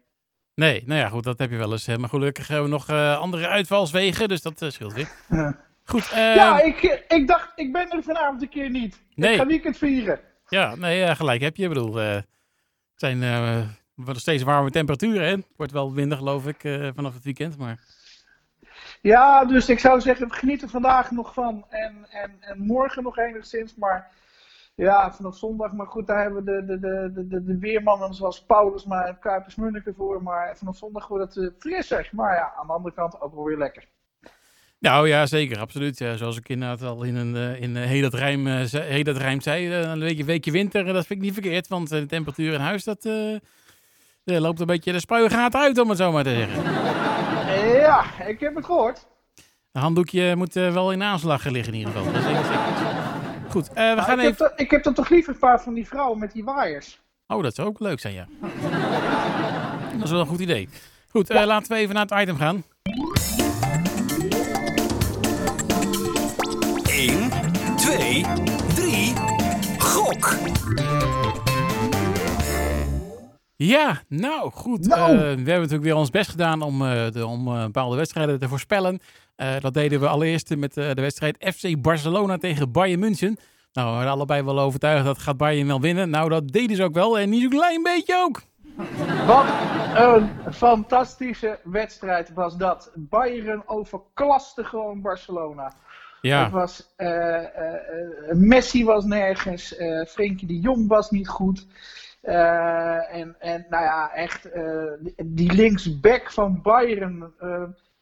Nee, 0.55 0.83
nou 0.87 1.01
ja, 1.01 1.09
goed, 1.09 1.25
dat 1.25 1.39
heb 1.39 1.51
je 1.51 1.57
wel 1.57 1.73
eens. 1.73 1.87
hè. 1.87 1.99
Maar 1.99 2.09
gelukkig 2.09 2.49
hebben 2.49 2.67
we 2.67 2.71
nog 2.71 2.91
andere 3.21 3.49
uitvalswegen, 3.49 4.29
dus 4.29 4.43
dat 4.43 4.65
scheelt 4.69 4.93
weer. 4.93 5.09
Goed, 5.85 6.09
ja, 6.15 6.61
ik, 6.61 6.83
eh, 6.83 7.19
ik 7.19 7.29
dacht, 7.29 7.53
ik 7.57 7.73
ben 7.73 7.91
er 7.91 8.03
vanavond 8.03 8.43
een 8.43 8.49
keer 8.49 8.71
niet. 8.71 9.03
Nee. 9.15 9.33
Ik 9.33 9.39
ga 9.39 9.47
weekend 9.47 9.79
vieren. 9.79 10.21
Ja, 10.49 10.75
nee, 10.75 11.05
eh, 11.05 11.17
gelijk 11.17 11.41
heb 11.41 11.57
je. 11.57 11.63
Ik 11.63 11.69
bedoel, 11.69 12.01
eh, 12.01 12.15
het 12.15 12.25
zijn 12.95 13.23
eh, 13.23 13.69
nog 13.95 14.19
steeds 14.19 14.43
warme 14.43 14.71
temperaturen. 14.71 15.31
Het 15.31 15.47
wordt 15.57 15.73
wel 15.73 15.91
minder, 15.91 16.19
geloof 16.19 16.47
ik, 16.47 16.61
vanaf 16.95 17.15
het 17.15 17.25
weekend. 17.25 17.59
Maar 17.59 17.81
Ja, 19.01 19.45
dus 19.45 19.69
ik 19.69 19.79
zou 19.79 20.01
zeggen, 20.01 20.33
geniet 20.33 20.63
er 20.63 20.69
vandaag 20.69 21.11
nog 21.11 21.35
van. 21.35 21.65
En, 21.69 22.07
en, 22.11 22.37
en 22.41 22.59
morgen 22.59 23.03
nog 23.03 23.19
enigszins. 23.19 23.75
Maar 23.75 24.11
ja, 24.75 25.13
vanaf 25.13 25.37
zondag. 25.37 25.73
Maar 25.73 25.87
goed, 25.87 26.07
daar 26.07 26.23
hebben 26.23 26.45
we 26.45 26.51
de, 26.51 26.65
de, 26.67 26.79
de, 27.13 27.29
de, 27.29 27.45
de, 27.45 27.59
weermannen 27.59 28.15
zoals 28.15 28.45
Paulus 28.45 28.85
maar 28.85 29.07
en 29.07 29.19
Kuipers 29.19 29.55
Munneke 29.55 29.95
voor. 29.97 30.23
Maar 30.23 30.57
vanaf 30.57 30.77
zondag 30.77 31.09
wordt 31.09 31.35
het 31.35 31.55
frisser. 31.59 32.09
Maar 32.13 32.35
ja, 32.35 32.53
aan 32.57 32.67
de 32.67 32.73
andere 32.73 32.95
kant 32.95 33.21
ook 33.21 33.35
wel 33.35 33.45
weer 33.45 33.59
lekker. 33.59 33.89
Nou 34.85 35.09
ja, 35.09 35.27
zeker, 35.27 35.59
absoluut. 35.59 35.99
Ja, 35.99 36.17
zoals 36.17 36.37
ik 36.37 36.49
inderdaad 36.49 36.83
al 36.83 37.03
in 37.03 37.17
een 37.17 37.37
eh, 37.37 37.63
in 37.63 37.77
eh, 37.77 37.85
heel 37.85 38.03
dat 38.03 38.15
rijm, 38.15 38.47
eh, 38.47 38.61
zei, 38.65 38.85
heel 38.85 39.03
dat 39.03 39.17
rijm 39.17 39.41
zei, 39.41 39.73
een 39.75 39.99
weekje, 40.01 40.25
weekje 40.25 40.51
winter, 40.51 40.85
dat 40.85 41.07
vind 41.07 41.19
ik 41.19 41.25
niet 41.25 41.33
verkeerd. 41.33 41.69
Want 41.69 41.89
de 41.89 42.07
temperatuur 42.07 42.53
in 42.53 42.61
huis, 42.61 42.85
dat 42.85 43.09
loopt 44.25 44.61
een 44.61 44.67
beetje 44.67 44.93
de 44.93 45.01
spuigaat 45.01 45.55
uit, 45.55 45.79
om 45.79 45.89
het 45.89 45.99
zo 45.99 46.13
maar 46.13 46.25
te 46.25 46.35
zeggen. 46.35 46.63
Ja, 47.81 48.05
ik 48.27 48.41
heb 48.41 48.55
het 48.55 48.65
gehoord. 48.65 49.07
Een 49.73 49.81
handdoekje 49.81 50.37
moet 50.37 50.55
wel 50.55 50.93
in 50.93 51.03
aanslag 51.03 51.45
liggen 51.45 51.73
in 51.73 51.79
ieder 51.79 51.95
geval. 51.95 52.13
Dat 52.13 52.23
is. 52.23 52.37
Goed, 53.51 53.69
we 53.69 53.75
Nou, 53.75 54.01
gaan 54.01 54.19
ik, 54.21 54.25
heb 54.25 54.33
even... 54.33 54.37
to- 54.37 54.63
ik 54.63 54.71
heb 54.71 54.83
dan 54.83 54.95
toch 54.95 55.09
liever 55.09 55.33
een 55.33 55.39
paar 55.39 55.63
van 55.63 55.75
die 55.75 55.87
vrouwen 55.87 56.19
met 56.19 56.33
die 56.33 56.45
waaiers. 56.45 57.01
Oh, 57.27 57.43
dat 57.43 57.55
zou 57.55 57.69
ook 57.69 57.81
leuk 57.81 58.01
zijn, 58.01 58.15
ja. 58.15 58.27
Dat 59.93 60.05
is 60.05 60.11
wel 60.11 60.21
een 60.21 60.27
goed 60.27 60.41
idee. 60.41 60.69
Goed, 61.11 61.29
laten 61.29 61.73
we 61.73 61.79
even 61.79 61.95
naar 61.95 62.07
het 62.09 62.21
item 62.21 62.37
gaan. 62.37 62.65
Ja, 73.57 74.03
nou 74.09 74.51
goed. 74.51 74.87
Nou. 74.87 75.13
Eh, 75.13 75.19
we 75.19 75.25
hebben 75.27 75.45
natuurlijk 75.45 75.83
weer 75.83 75.97
ons 75.97 76.11
best 76.11 76.31
gedaan 76.31 76.63
om, 76.63 76.83
eh, 76.87 77.11
de, 77.11 77.27
om 77.27 77.49
eh, 77.49 77.65
bepaalde 77.65 77.97
wedstrijden 77.97 78.39
te 78.39 78.49
voorspellen. 78.49 79.01
Eh, 79.37 79.61
dat 79.61 79.75
deden 79.75 80.01
we 80.01 80.09
allereerst 80.09 80.57
met 80.57 80.77
eh, 80.77 80.91
de 80.95 81.01
wedstrijd 81.01 81.55
FC 81.55 81.81
Barcelona 81.81 82.37
tegen 82.37 82.73
Bayern 82.73 83.01
München. 83.01 83.37
Nou, 83.73 83.89
we 83.89 83.95
waren 83.95 84.11
allebei 84.11 84.43
wel 84.43 84.61
overtuigd 84.61 85.05
dat 85.05 85.19
gaat 85.19 85.37
Bayern 85.37 85.67
wel 85.67 85.81
winnen. 85.81 86.11
Nou, 86.11 86.29
dat 86.29 86.49
deden 86.49 86.77
ze 86.77 86.83
ook 86.83 86.95
wel 86.95 87.19
en 87.19 87.29
niet 87.31 87.41
zo'n 87.41 87.51
klein 87.51 87.83
beetje 87.83 88.17
ook. 88.25 88.43
Wat 89.27 89.45
een 89.95 90.31
fantastische 90.53 91.59
wedstrijd 91.65 92.33
was 92.33 92.57
dat. 92.57 92.91
Bayern 92.95 93.63
overklaste 93.67 94.65
gewoon 94.65 95.01
Barcelona. 95.01 95.73
Ja, 96.29 96.51
was, 96.51 96.93
eh, 96.97 97.37
eh, 97.37 97.75
eh, 97.75 98.37
Messi 98.37 98.85
was 98.85 99.05
nergens, 99.05 99.75
Frenkie 100.09 100.47
de 100.47 100.61
Jong 100.61 100.89
was 100.89 101.11
niet 101.11 101.29
goed. 101.29 101.67
En, 102.23 103.37
en 103.39 103.67
nou 103.69 103.85
ja, 103.85 104.13
echt, 104.15 104.49
die- 105.25 105.53
linksback 105.53 106.33
van 106.33 106.63
Bayern, 106.63 107.33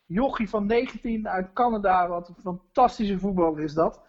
Jochie 0.07 0.49
van 0.49 0.67
19 0.67 1.29
uit 1.29 1.47
Canada, 1.53 2.09
wat 2.09 2.29
een 2.29 2.35
fantastische 2.43 3.19
voetballer 3.19 3.63
is 3.63 3.75
dat. 3.75 4.01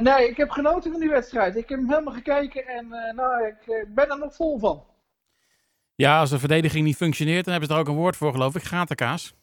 Nee, 0.00 0.28
ik 0.28 0.36
heb 0.36 0.50
genoten 0.50 0.90
van 0.90 1.00
die 1.00 1.10
wedstrijd. 1.10 1.56
Ik 1.56 1.68
heb 1.68 1.78
hem 1.78 1.88
helemaal 1.90 2.14
gekeken 2.14 2.66
en 2.66 2.88
nou, 3.16 3.46
ik 3.46 3.86
ben 3.94 4.10
er 4.10 4.18
nog 4.18 4.34
vol 4.34 4.58
van. 4.58 4.84
ja, 5.94 6.20
als 6.20 6.30
de 6.30 6.38
verdediging 6.38 6.84
niet 6.84 6.96
functioneert, 6.96 7.44
dan 7.44 7.52
hebben 7.52 7.70
ze 7.70 7.74
er 7.76 7.80
ook 7.84 7.88
een 7.88 8.00
woord 8.00 8.16
voor, 8.16 8.32
geloof 8.32 8.54
ik. 8.54 8.62
Gatenkaas. 8.62 9.34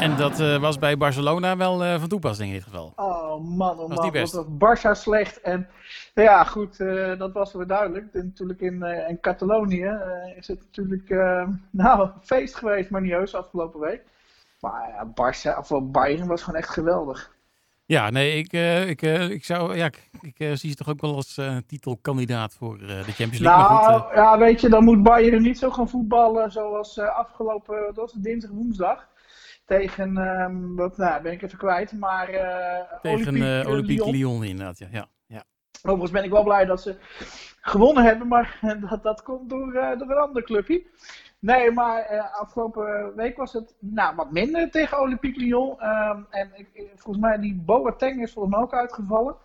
En 0.00 0.16
dat 0.16 0.40
eh, 0.40 0.60
was 0.60 0.78
bij 0.78 0.96
Barcelona 0.96 1.56
wel 1.56 1.84
eh, 1.84 1.98
van 1.98 2.08
toepassing 2.08 2.48
in 2.48 2.54
dit 2.54 2.64
geval. 2.64 2.92
Oh 2.96 3.44
man, 3.44 3.78
oh 3.78 3.88
Was 3.88 3.96
man, 3.96 4.12
wat 4.12 4.32
was 4.32 4.44
Barça 4.46 4.90
slecht. 4.92 5.40
En 5.40 5.68
ja, 6.14 6.44
goed, 6.44 6.80
eh, 6.80 7.18
dat 7.18 7.32
was 7.32 7.52
weer 7.52 7.66
duidelijk. 7.66 8.06
En 8.12 8.24
natuurlijk 8.24 8.60
in, 8.60 8.82
in 8.82 9.20
Catalonië 9.20 9.98
is 10.36 10.48
het 10.48 10.60
natuurlijk, 10.60 11.08
nou, 11.70 12.00
een 12.00 12.12
feest 12.22 12.54
geweest, 12.54 12.90
maar 12.90 13.00
niet 13.00 13.12
heus 13.12 13.34
afgelopen 13.34 13.80
week. 13.80 14.02
Maar 14.60 14.88
ja, 14.88 15.06
Barça, 15.06 15.58
of 15.58 15.68
wel 15.68 15.90
Bayern 15.90 16.26
was 16.26 16.42
gewoon 16.42 16.60
echt 16.60 16.70
geweldig. 16.70 17.38
Ja, 17.86 18.10
nee, 18.10 18.38
ik, 18.38 18.52
ik, 18.88 19.02
ik 19.30 19.44
zou, 19.44 19.76
ja, 19.76 19.86
ik, 19.86 20.08
ik 20.20 20.56
zie 20.58 20.70
ze 20.70 20.76
toch 20.76 20.88
ook 20.88 21.00
wel 21.00 21.14
als 21.14 21.40
titelkandidaat 21.66 22.54
voor 22.54 22.78
de 22.78 23.02
Champions 23.02 23.38
League. 23.38 23.62
maar 23.62 23.88
Nou, 23.88 24.00
goed, 24.00 24.14
ja, 24.14 24.38
weet 24.38 24.60
je, 24.60 24.68
dan 24.68 24.84
moet 24.84 25.02
Bayern 25.02 25.42
niet 25.42 25.58
zo 25.58 25.70
gaan 25.70 25.88
voetballen 25.88 26.52
zoals 26.52 26.98
afgelopen, 26.98 27.82
dat 27.86 27.96
was 27.96 28.12
dinsdag, 28.12 28.50
woensdag. 28.50 29.09
Tegen, 29.70 30.16
ehm, 30.16 30.74
wat, 30.74 30.96
nou, 30.96 31.22
ben 31.22 31.32
ik 31.32 31.42
even 31.42 31.58
kwijt, 31.58 31.92
maar 31.92 32.28
eh 32.28 33.00
tegen 33.02 33.28
Olympique, 33.28 33.60
eh, 33.60 33.68
Olympique 33.68 34.10
Lyon. 34.10 34.16
Lyon 34.16 34.44
inderdaad, 34.44 34.78
ja. 34.78 34.86
ja, 34.90 35.06
ja. 35.26 35.44
Overigens 35.82 36.10
ben 36.10 36.24
ik 36.24 36.30
wel 36.30 36.42
blij 36.42 36.64
dat 36.64 36.82
ze 36.82 36.96
gewonnen 37.60 38.04
hebben, 38.04 38.28
maar 38.28 38.58
dat, 38.90 39.02
dat 39.02 39.22
komt 39.22 39.50
door, 39.50 39.74
eh, 39.74 39.98
door 39.98 40.10
een 40.10 40.16
ander 40.16 40.42
clubje. 40.42 40.86
Nee, 41.38 41.70
maar 41.70 42.00
eh, 42.02 42.40
afgelopen 42.40 43.14
week 43.16 43.36
was 43.36 43.52
het 43.52 43.74
nou, 43.78 44.16
wat 44.16 44.32
minder 44.32 44.70
tegen 44.70 45.00
Olympique 45.00 45.40
Lyon. 45.40 45.80
Ehm, 45.80 46.22
en 46.30 46.50
ik, 46.54 46.90
volgens 46.94 47.24
mij 47.24 47.38
die 47.38 47.54
Boateng 47.54 48.22
is 48.22 48.32
volgens 48.32 48.54
mij 48.54 48.64
ook 48.64 48.74
uitgevallen. 48.74 49.36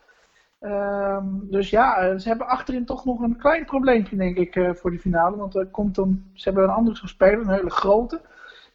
Ehm, 0.59 1.25
dus 1.41 1.69
ja, 1.69 1.97
eh, 1.97 2.17
ze 2.17 2.27
hebben 2.27 2.47
achterin 2.47 2.85
toch 2.85 3.05
nog 3.05 3.19
een 3.19 3.37
klein 3.37 3.65
probleempje, 3.65 4.15
denk 4.15 4.37
ik, 4.37 4.55
eh, 4.55 4.73
voor 4.73 4.89
die 4.89 4.99
finale. 4.99 5.37
Want 5.37 5.55
er 5.55 5.65
komt 5.65 5.95
dan, 5.95 6.23
ze 6.33 6.43
hebben 6.43 6.63
een 6.63 6.75
andere 6.75 7.07
speler, 7.07 7.39
een 7.39 7.49
hele 7.49 7.69
grote. 7.69 8.21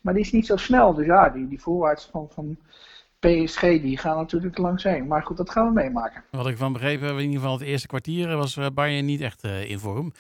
Maar 0.01 0.15
die 0.15 0.23
is 0.23 0.33
niet 0.33 0.47
zo 0.47 0.57
snel. 0.57 0.95
Dus 0.95 1.07
ja, 1.07 1.29
die, 1.29 1.49
die 1.49 1.61
voorwaarts 1.61 2.09
van, 2.13 2.29
van 2.35 2.57
PSG, 3.19 3.61
die 3.61 3.99
gaan 3.99 4.17
natuurlijk 4.17 4.59
langs 4.59 4.83
heen. 4.83 5.07
Maar 5.07 5.23
goed, 5.23 5.37
dat 5.37 5.51
gaan 5.51 5.67
we 5.67 5.73
meemaken. 5.73 6.25
Wat 6.31 6.47
ik 6.47 6.57
van 6.57 6.73
begrepen 6.73 7.07
heb, 7.07 7.17
in 7.17 7.23
ieder 7.23 7.37
geval 7.41 7.53
het 7.53 7.63
eerste 7.67 7.87
kwartier 7.87 8.37
was 8.37 8.57
eh, 8.57 8.67
Bayern 8.75 9.05
niet 9.05 9.21
echt 9.21 9.43
eh, 9.45 9.71
in 9.71 9.79
vorm. 9.79 10.13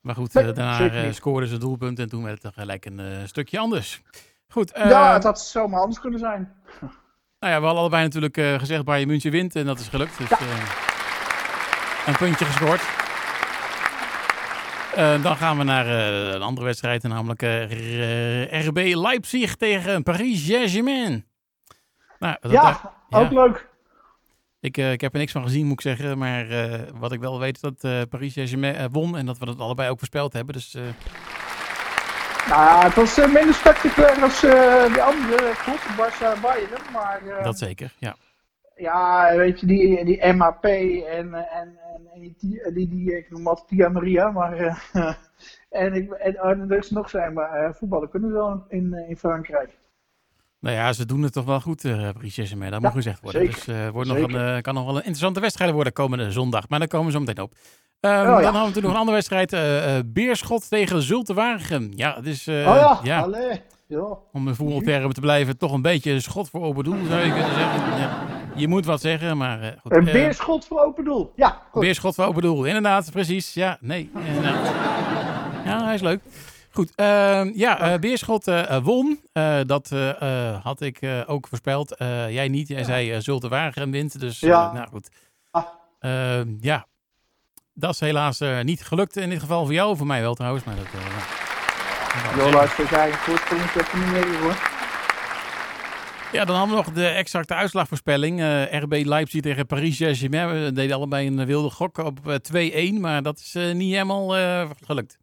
Maar 0.00 0.14
goed, 0.14 0.32
Nee, 0.34 0.44
eh, 0.44 0.54
daarna 0.54 1.12
scoorden 1.12 1.48
ze 1.48 1.58
doelpunt 1.58 1.98
en 1.98 2.08
toen 2.08 2.22
werd 2.24 2.42
het 2.42 2.54
gelijk 2.54 2.84
een 2.84 3.28
stukje 3.28 3.58
anders. 3.58 4.02
Goed, 4.48 4.72
ja, 4.74 5.12
het 5.12 5.22
had 5.24 5.40
zomaar 5.40 5.80
anders 5.80 6.00
kunnen 6.00 6.18
zijn. 6.18 6.52
nou 7.40 7.52
ja, 7.52 7.58
we 7.58 7.64
hadden 7.64 7.80
allebei 7.80 8.02
natuurlijk 8.02 8.36
eh, 8.36 8.58
gezegd 8.58 8.84
Bayern 8.84 9.08
München 9.08 9.30
wint 9.30 9.56
en 9.56 9.66
dat 9.66 9.78
is 9.78 9.88
gelukt. 9.88 10.18
Dus, 10.18 10.28
Ja. 10.28 10.36
een 12.06 12.16
puntje 12.16 12.44
gescoord. 12.44 13.07
Eh, 14.98 15.22
dan 15.22 15.36
gaan 15.36 15.58
we 15.58 15.64
naar 15.64 15.86
eh, 15.86 16.32
een 16.32 16.42
andere 16.42 16.66
wedstrijd, 16.66 17.02
namelijk 17.02 17.42
eh, 17.42 18.66
RB 18.66 18.94
Leipzig 18.94 19.54
tegen 19.56 20.02
Paris 20.02 20.46
Saint-Germain. 20.46 21.26
Nou, 22.18 22.36
dat- 22.40 22.50
Ja, 22.52 22.80
ja. 23.08 23.18
ook 23.18 23.30
leuk. 23.30 23.68
Ik, 24.60 24.76
ik 24.76 25.00
heb 25.00 25.12
er 25.12 25.18
niks 25.18 25.32
van 25.32 25.42
gezien, 25.42 25.64
moet 25.66 25.72
ik 25.72 25.80
zeggen. 25.80 26.18
Maar 26.18 26.46
wat 26.98 27.12
ik 27.12 27.20
wel 27.20 27.38
weet 27.38 27.54
is 27.54 27.60
dat 27.60 28.08
Paris 28.08 28.32
Saint-Germain 28.32 28.90
won. 28.90 29.16
En 29.16 29.26
dat 29.26 29.38
we 29.38 29.44
dat 29.44 29.58
allebei 29.58 29.90
ook 29.90 29.98
voorspeld 29.98 30.32
hebben. 30.32 30.54
Dus 30.54 30.72
Nou 32.48 32.64
ja, 32.64 32.82
het 32.84 32.94
was 32.94 33.16
minder 33.16 33.54
spectaculair 33.54 34.22
als 34.22 34.40
de 34.40 35.02
andere 35.02 35.52
goed, 35.54 35.80
Barça 35.96 36.40
Bayern. 36.40 36.82
Maar 36.92 37.42
dat 37.42 37.58
zeker, 37.58 37.92
ja. 37.98 38.16
Ja, 38.78 39.36
weet 39.36 39.60
je, 39.60 39.66
die, 39.66 40.04
die 40.04 40.32
MAP 40.32 40.64
en, 40.64 41.34
en, 41.34 41.34
en, 41.34 41.78
en 42.14 42.20
die, 42.74 42.88
die, 42.88 43.16
ik 43.18 43.30
noem 43.30 43.46
altijd 43.48 43.68
Tia 43.68 43.88
Maria, 43.88 44.30
maar 44.30 44.52
eh, 44.52 44.76
en, 45.84 45.92
ik, 45.94 46.10
en, 46.10 46.34
en 46.36 46.70
er 46.70 46.78
is 46.78 46.90
nog 46.90 47.10
zijn, 47.10 47.32
maar 47.32 47.50
eh, 47.64 47.72
voetballen 47.72 48.08
kunnen 48.10 48.28
ze 48.30 48.34
wel 48.36 48.64
in, 48.68 49.04
in 49.08 49.16
Frankrijk. 49.16 49.78
Nou 50.60 50.76
ja, 50.76 50.92
ze 50.92 51.06
doen 51.06 51.22
het 51.22 51.32
toch 51.32 51.44
wel 51.44 51.60
goed, 51.60 51.84
eh 51.84 52.08
Paris 52.12 52.34
Saint-Germain. 52.34 52.70
Dat 52.70 52.80
Ja, 52.80 52.86
moet 52.86 52.96
gezegd 52.96 53.20
worden. 53.20 53.40
zeker. 53.40 53.54
Dus 53.64 53.66
eh 53.74 53.88
wordt 53.88 54.08
nog 54.08 54.18
Zeker. 54.18 54.34
een, 54.34 54.56
eh, 54.56 54.62
kan 54.62 54.74
nog 54.74 54.84
wel 54.84 54.92
een 54.94 54.98
interessante 55.00 55.40
wedstrijd 55.40 55.70
worden 55.72 55.92
komende 55.92 56.30
zondag. 56.30 56.68
Maar 56.68 56.78
daar 56.78 56.88
komen 56.88 57.06
we 57.06 57.12
zo 57.12 57.18
meteen 57.18 57.40
op. 57.44 57.52
Ehm, 58.00 58.12
ja. 58.14 58.24
Dan 58.24 58.32
hadden 58.32 58.52
we 58.52 58.58
natuurlijk 58.58 58.84
nog 58.84 58.92
een 58.92 58.98
andere 58.98 59.16
wedstrijd. 59.16 59.52
eh, 59.52 59.96
eh, 59.98 60.04
Beerschot 60.06 60.68
tegen 60.68 61.02
Zulte 61.02 61.34
Waregem. 61.34 61.90
Ja, 61.94 62.14
het 62.14 62.26
is... 62.26 62.46
eh, 62.46 62.54
oh 62.54 62.60
ja, 62.76 63.00
ja, 63.02 63.20
allee. 63.20 63.60
Ja. 63.86 64.16
om 64.32 64.48
in 64.48 64.54
voetbaltermen 64.54 65.14
te 65.14 65.20
blijven, 65.20 65.58
toch 65.58 65.72
een 65.72 65.82
beetje 65.82 66.10
een 66.12 66.22
schot 66.22 66.50
voor 66.50 66.62
open 66.62 66.84
doel, 66.84 67.04
zou 67.08 67.20
je 67.24 67.32
kunnen 67.32 67.54
zeggen. 67.54 67.98
Ja. 67.98 68.26
Je 68.58 68.68
moet 68.68 68.84
wat 68.86 69.00
zeggen, 69.00 69.36
maar 69.36 69.60
eh, 69.62 69.68
goed. 69.80 69.92
Een 69.92 70.06
Eh, 70.06 70.12
beerschot 70.12 70.66
voor 70.66 70.80
open 70.80 71.04
doel. 71.04 71.32
Ja, 71.36 71.62
goed. 71.70 71.80
Beerschot 71.82 72.14
voor 72.14 72.24
open 72.24 72.42
doel, 72.42 72.64
inderdaad, 72.64 73.10
precies. 73.12 73.54
Ja, 73.54 73.76
nee, 73.80 74.10
inderdaad. 74.26 74.66
Ja, 75.64 75.84
hij 75.84 75.94
is 75.94 76.00
leuk. 76.00 76.20
Goed, 76.70 76.92
ehm, 76.94 77.50
ja, 77.54 77.78
eh, 77.80 77.98
Beerschot 77.98 78.48
eh, 78.48 78.70
eh, 78.76 78.84
won. 78.84 79.20
Eh, 79.32 79.58
dat 79.66 79.90
eh, 79.92 80.22
eh, 80.50 80.64
had 80.64 80.80
ik 80.80 81.00
eh, 81.00 81.20
ook 81.26 81.46
voorspeld. 81.48 81.96
Eh, 81.96 82.30
jij 82.32 82.48
niet, 82.48 82.68
jij 82.68 82.84
zei 82.84 83.14
uh, 83.14 83.20
Zulte 83.20 83.48
Waregem 83.48 83.90
wint. 83.90 84.20
Dus 84.20 84.42
eh, 84.42 84.48
Ja. 84.48 84.72
nou 84.72 84.88
goed. 84.88 85.08
Ah. 85.50 85.64
Ehm, 86.00 86.48
ja, 86.60 86.86
dat 87.74 87.90
is 87.92 88.00
helaas 88.00 88.40
eh, 88.40 88.60
niet 88.60 88.84
gelukt 88.84 89.16
in 89.16 89.30
dit 89.30 89.40
geval 89.40 89.64
voor 89.64 89.74
jou. 89.74 89.96
Voor 89.96 90.06
mij 90.06 90.20
wel 90.20 90.34
trouwens, 90.34 90.64
maar 90.64 90.76
dat... 90.76 90.84
eh, 90.84 90.92
ja. 90.92 91.16
Dat 92.14 92.22
wou 92.22 92.28
ik 92.28 92.34
Jo, 92.36 92.42
zeggen. 92.42 92.52
luister, 92.54 92.88
jij 92.90 93.06
een 93.10 93.14
voorsprongetje 93.14 93.80
op 93.80 93.86
de 93.92 93.96
manier 93.96 94.38
hoor. 94.40 94.56
Ja, 96.32 96.44
dan 96.44 96.56
hadden 96.56 96.76
we 96.76 96.82
nog 96.82 96.92
de 96.92 97.06
exacte 97.06 97.54
uitslagvoorspelling. 97.54 98.40
Eh, 98.40 98.80
RB 98.80 98.92
Leipzig 99.04 99.40
tegen 99.40 99.66
Paris 99.66 99.96
Saint-Germain. 99.96 100.64
We 100.64 100.72
deden 100.72 100.96
allebei 100.96 101.26
een 101.26 101.46
wilde 101.46 101.70
gok 101.70 101.98
op 101.98 102.28
eh, 102.28 102.92
2-1, 102.92 103.00
maar 103.00 103.22
dat 103.22 103.38
is 103.38 103.54
eh, 103.54 103.72
niet 103.72 103.92
helemaal 103.92 104.36
eh, 104.36 104.70
gelukt. 104.84 105.18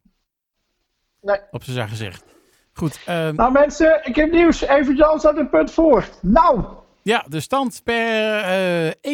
Nee. 1.20 1.38
Op 1.50 1.62
zijn 1.62 1.76
zacht 1.76 1.90
gezegd. 1.90 2.24
Goed, 2.72 3.00
ehm, 3.06 3.34
Nou 3.34 3.52
mensen, 3.52 4.00
ik 4.04 4.16
heb 4.16 4.30
nieuws. 4.30 4.60
Even 4.60 4.96
Jan 4.96 5.18
staat 5.18 5.38
een 5.38 5.50
punt 5.50 5.70
voor. 5.70 6.08
Nou, 6.22 6.64
ja, 7.06 7.24
de 7.28 7.40
stand 7.40 7.80
per 7.84 8.40
eh 8.40 8.90
21-8-2020 9.00 9.04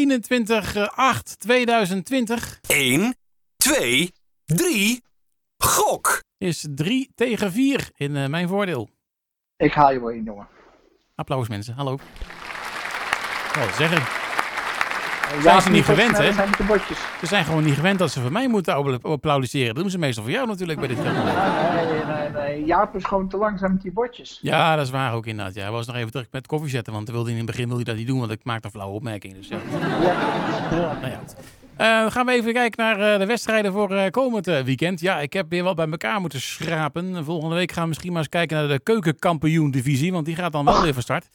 1, 2.66 3.16
2, 3.56 4.12
3. 4.44 5.02
Gok! 5.56 6.22
is 6.38 6.66
3 6.74 7.10
tegen 7.14 7.52
4 7.52 7.90
in 7.94 8.16
eh, 8.16 8.26
mijn 8.26 8.48
voordeel. 8.48 8.88
ik 9.56 9.72
haal 9.72 9.92
je 9.92 10.00
wel 10.00 10.08
in 10.08 10.24
jongen. 10.24 10.48
Applaus 11.14 11.48
mensen, 11.48 11.74
hallo. 11.74 11.98
Wat 13.58 13.74
zeggen. 13.76 14.02
Ja, 15.42 15.60
ze 15.60 15.70
niet 15.70 15.84
gewend, 15.84 16.18
hè? 16.18 16.32
zijn. 16.32 16.48
Ze 17.20 17.26
zijn 17.26 17.44
gewoon 17.44 17.64
niet 17.64 17.74
gewend 17.74 17.98
dat 17.98 18.10
ze 18.10 18.20
voor 18.20 18.32
mij 18.32 18.48
moeten 18.48 19.00
applaudisseren. 19.02 19.74
Dat 19.74 19.82
doen 19.82 19.90
ze 19.90 19.98
meestal 19.98 20.22
voor 20.22 20.32
jou 20.32 20.46
natuurlijk 20.46 20.78
bij 20.78 20.88
dit. 20.88 21.02
Nee, 21.02 21.12
nee, 21.12 22.04
nee, 22.04 22.30
nee. 22.30 22.64
Jaap 22.64 22.96
is 22.96 23.04
gewoon 23.04 23.28
te 23.28 23.36
langzaam 23.36 23.72
met 23.72 23.82
die 23.82 23.92
botjes. 23.92 24.38
Ja, 24.42 24.76
dat 24.76 24.84
is 24.84 24.90
waar 24.90 25.12
ook 25.14 25.26
inderdaad. 25.26 25.54
Ja, 25.54 25.62
hij 25.62 25.70
was 25.70 25.86
nog 25.86 25.96
even 25.96 26.10
terug 26.10 26.26
met 26.30 26.46
koffie 26.46 26.70
zetten, 26.70 26.92
want 26.92 27.10
wilde 27.10 27.30
in 27.30 27.36
het 27.36 27.46
begin 27.46 27.68
wilde 27.68 27.82
hij 27.82 27.84
dat 27.84 27.96
niet 27.96 28.06
doen, 28.06 28.18
want 28.18 28.30
ik 28.30 28.44
maakte 28.44 28.66
een 28.66 28.72
flauwe 28.72 28.94
opmerking. 28.94 29.34
Dus 29.34 29.48
ja, 29.48 29.58
Ja. 29.70 30.12
ja. 30.70 30.96
nou 31.00 31.10
ja. 31.10 31.20
Dan 31.76 32.12
gaan 32.12 32.26
we 32.26 32.32
even 32.32 32.52
kijken 32.52 32.84
naar 32.84 33.12
eh, 33.12 33.18
de 33.18 33.26
wedstrijden 33.26 33.72
voor 33.72 33.90
eh, 33.90 34.10
komend 34.10 34.46
weekend. 34.46 35.00
Ja, 35.00 35.20
ik 35.20 35.32
heb 35.32 35.50
weer 35.50 35.62
wat 35.62 35.76
bij 35.76 35.88
elkaar 35.90 36.20
moeten 36.20 36.40
schrapen. 36.40 37.24
Volgende 37.24 37.54
week 37.54 37.72
gaan 37.72 37.82
we 37.82 37.88
misschien 37.88 38.10
maar 38.12 38.20
eens 38.20 38.28
kijken 38.28 38.56
naar 38.56 38.68
de 38.68 38.80
keukenkampioen-divisie, 38.82 40.12
want 40.12 40.26
die 40.26 40.36
gaat 40.36 40.52
dan 40.52 40.64
wel 40.64 40.82
weer 40.82 40.92
van 40.94 41.02
start. 41.02 41.28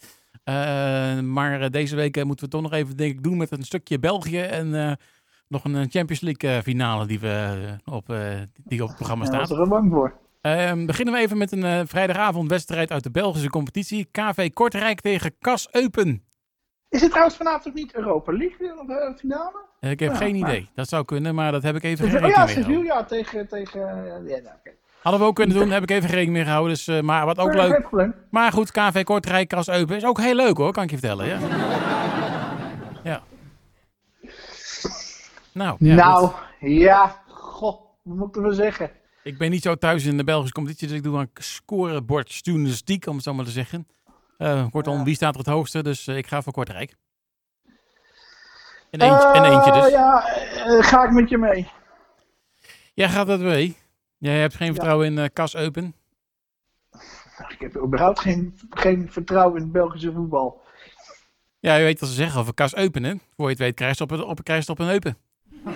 Maar 1.24 1.72
deze 1.72 1.96
week 1.96 2.24
moeten 2.26 2.46
we 2.46 2.52
toch 2.52 2.62
nog 2.62 2.74
even 2.74 2.98
denk 2.98 3.14
ik, 3.14 3.24
doen 3.24 3.38
met 3.38 3.52
een 3.52 3.64
stukje 3.64 4.00
België 4.00 4.40
en 4.40 4.98
nog 5.48 5.64
een 5.64 5.90
Champions 5.90 6.22
League 6.22 6.50
eh, 6.50 6.62
finale 6.64 7.06
die, 7.06 7.20
we, 7.20 7.78
op, 7.86 8.14
die 8.64 8.82
op 8.82 8.88
het 8.88 8.98
programma 8.98 9.26
Daar 9.26 9.34
staat. 9.34 9.50
was 9.50 9.60
er 9.60 9.68
bang 9.68 9.92
voor. 9.92 10.14
Ehm, 10.42 10.86
beginnen 10.86 11.14
we 11.14 11.20
even 11.20 11.38
met 11.38 11.52
een 11.52 11.64
eh, 11.64 11.82
vrijdagavondwedstrijd 11.86 12.92
uit 12.92 13.04
de 13.04 13.12
Belgische 13.12 13.50
competitie. 13.50 14.08
KV 14.12 14.54
Kortrijk 14.54 15.02
tegen 15.02 15.36
Kas 15.40 15.68
Eupen. 15.72 16.24
Is 16.90 17.02
het 17.02 17.10
trouwens 17.10 17.38
vanavond 17.38 17.68
ook 17.68 17.74
niet 17.74 17.96
Europa 17.96 18.32
League 18.32 19.16
finale? 19.18 19.66
Eh, 19.88 19.94
ik 19.94 20.00
heb 20.00 20.12
Ja, 20.12 20.18
geen 20.18 20.40
maar- 20.40 20.50
idee. 20.50 20.70
Dat 20.76 20.90
zou 20.90 21.06
kunnen, 21.06 21.36
maar 21.36 21.52
dat 21.52 21.64
heb 21.64 21.76
ik 21.76 21.84
even 21.84 22.10
geen 22.10 22.28
ja. 22.28 22.48
Sevilla 22.48 23.04
tegen... 23.04 23.48
tegen 23.48 23.82
eh, 23.82 24.30
ja, 24.30 24.42
nou. 24.42 24.56
Hadden 25.02 25.22
we 25.22 25.28
ook 25.28 25.36
kunnen 25.36 25.58
doen, 25.58 25.72
heb 25.72 25.84
ik 25.84 25.90
even 25.92 26.10
rekening 26.10 26.32
mee 26.32 26.44
gehouden. 26.44 26.74
Dus, 26.74 26.88
eh, 26.88 27.02
maar 27.02 27.26
wat 27.26 27.38
ook 27.38 27.54
Ja, 27.54 27.68
leuk. 27.68 28.14
Maar 28.32 28.52
goed, 28.52 28.72
KV 28.72 29.04
Kortrijk, 29.04 29.48
Kas 29.48 29.70
Eupen 29.70 29.96
is 29.96 30.06
ook 30.06 30.20
heel 30.20 30.36
leuk 30.36 30.58
hoor, 30.58 30.72
kan 30.72 30.84
ik 30.84 30.90
je 30.90 30.98
vertellen. 30.98 31.28
Ja. 31.28 31.40
ja. 33.04 33.22
Nou, 35.52 35.76
ja, 35.80 35.96
nou, 35.96 36.32
ja. 36.60 37.16
Goh, 37.28 37.82
wat 38.04 38.16
moet 38.16 38.28
ik 38.28 38.36
ervan 38.36 38.54
zeggen? 38.54 38.92
ik 39.24 39.38
ben 39.38 39.50
niet 39.50 39.62
zo 39.64 39.76
thuis 39.76 40.06
in 40.06 40.18
de 40.18 40.24
Belgische 40.24 40.54
competitie, 40.54 40.88
dus 40.88 40.98
ik 40.98 41.04
doe 41.04 41.20
een 41.20 41.30
scorebord 41.34 42.34
journalistiek, 42.34 43.08
om 43.08 43.16
het 43.16 43.24
zo 43.24 43.34
maar 43.34 43.46
te 43.46 43.52
zeggen. 43.52 43.88
Kortom, 44.72 45.04
wie 45.04 45.16
staat 45.16 45.34
er 45.34 45.40
het 45.40 45.48
hoogste? 45.50 45.84
Dus 45.84 46.08
ik 46.08 46.28
ga 46.28 46.42
voor 46.42 46.54
Kortrijk. 46.54 46.96
En 48.90 49.02
eentje, 49.02 49.28
en 49.28 49.44
Eh, 49.44 49.52
eentje 49.52 49.72
dus. 49.72 49.90
Ja, 49.90 50.28
eh, 50.28 50.84
ga 50.84 51.04
ik 51.04 51.12
met 51.12 51.30
je 51.30 51.38
mee. 51.38 51.68
Jij 52.94 53.10
gaat 53.10 53.28
dat 53.28 53.40
mee. 53.40 53.78
Jij 54.18 54.40
hebt 54.40 54.56
geen 54.56 54.74
vertrouwen 54.74 55.06
in 55.08 55.18
eh 55.18 55.26
Kas 55.34 55.56
Eupen. 55.56 55.96
Ik 57.48 57.60
heb 57.60 57.78
überhaupt 57.78 58.20
geen, 58.20 58.60
geen 58.70 59.08
vertrouwen 59.12 59.56
in 59.58 59.64
het 59.64 59.72
Belgische 59.72 60.12
voetbal. 60.12 60.62
Ja, 61.60 61.76
je 61.76 61.84
weet 61.84 62.00
wat 62.00 62.10
ze 62.10 62.16
zeggen 62.16 62.40
over 62.42 62.54
Kas 62.54 62.76
Eupen, 62.76 63.04
hè? 63.04 63.14
Voor 63.36 63.46
je 63.46 63.50
het 63.52 63.60
weet 63.60 63.76
krijg 63.76 63.98
je 63.98 64.04
op, 64.04 64.12
een- 64.12 64.24
op, 64.24 64.44
krijg 64.44 64.66
je 64.66 64.72
op 64.72 64.80
een 64.80 64.90
Eupen. 64.90 65.18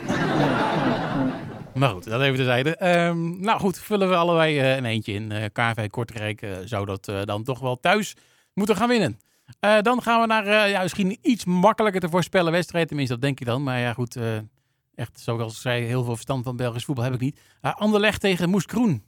Maar 1.75 1.89
goed, 1.89 2.03
dat 2.09 2.21
even 2.21 2.35
terzijde. 2.35 2.75
Ehm 2.75 3.39
nou 3.41 3.59
goed, 3.59 3.79
vullen 3.79 4.09
we 4.09 4.15
allebei 4.15 4.59
eh, 4.59 4.75
een 4.75 4.85
eentje 4.85 5.13
in. 5.13 5.31
Eh 5.31 5.45
KV 5.53 5.89
Kortrijk 5.89 6.41
eh, 6.41 6.51
zou 6.65 6.85
dat 6.85 7.07
eh, 7.07 7.21
dan 7.23 7.43
toch 7.43 7.59
wel 7.59 7.79
thuis 7.79 8.15
moeten 8.53 8.75
gaan 8.75 8.87
winnen. 8.87 9.19
Eh, 9.59 9.81
dan 9.81 10.01
gaan 10.01 10.21
we 10.21 10.27
naar 10.27 10.45
eh, 10.45 10.69
ja, 10.71 10.81
misschien 10.81 11.17
iets 11.21 11.45
makkelijker 11.45 12.01
te 12.01 12.09
voorspellen 12.09 12.51
wedstrijd. 12.51 12.87
Tenminste, 12.87 13.13
dat 13.13 13.23
denk 13.23 13.39
ik 13.39 13.45
dan. 13.45 13.63
Maar 13.63 13.79
ja, 13.79 13.93
goed. 13.93 14.15
eh, 14.15 14.37
echt, 14.95 15.19
zoals 15.19 15.53
ik 15.53 15.59
zei, 15.59 15.83
heel 15.83 16.03
veel 16.03 16.13
verstand 16.13 16.43
van 16.43 16.55
Belgisch 16.55 16.85
voetbal 16.85 17.03
heb 17.03 17.13
ik 17.13 17.19
niet. 17.19 17.39
Uh, 17.61 17.73
Anderlecht 17.75 18.21
tegen 18.21 18.49
Moes 18.49 18.65
Kroen. 18.65 19.03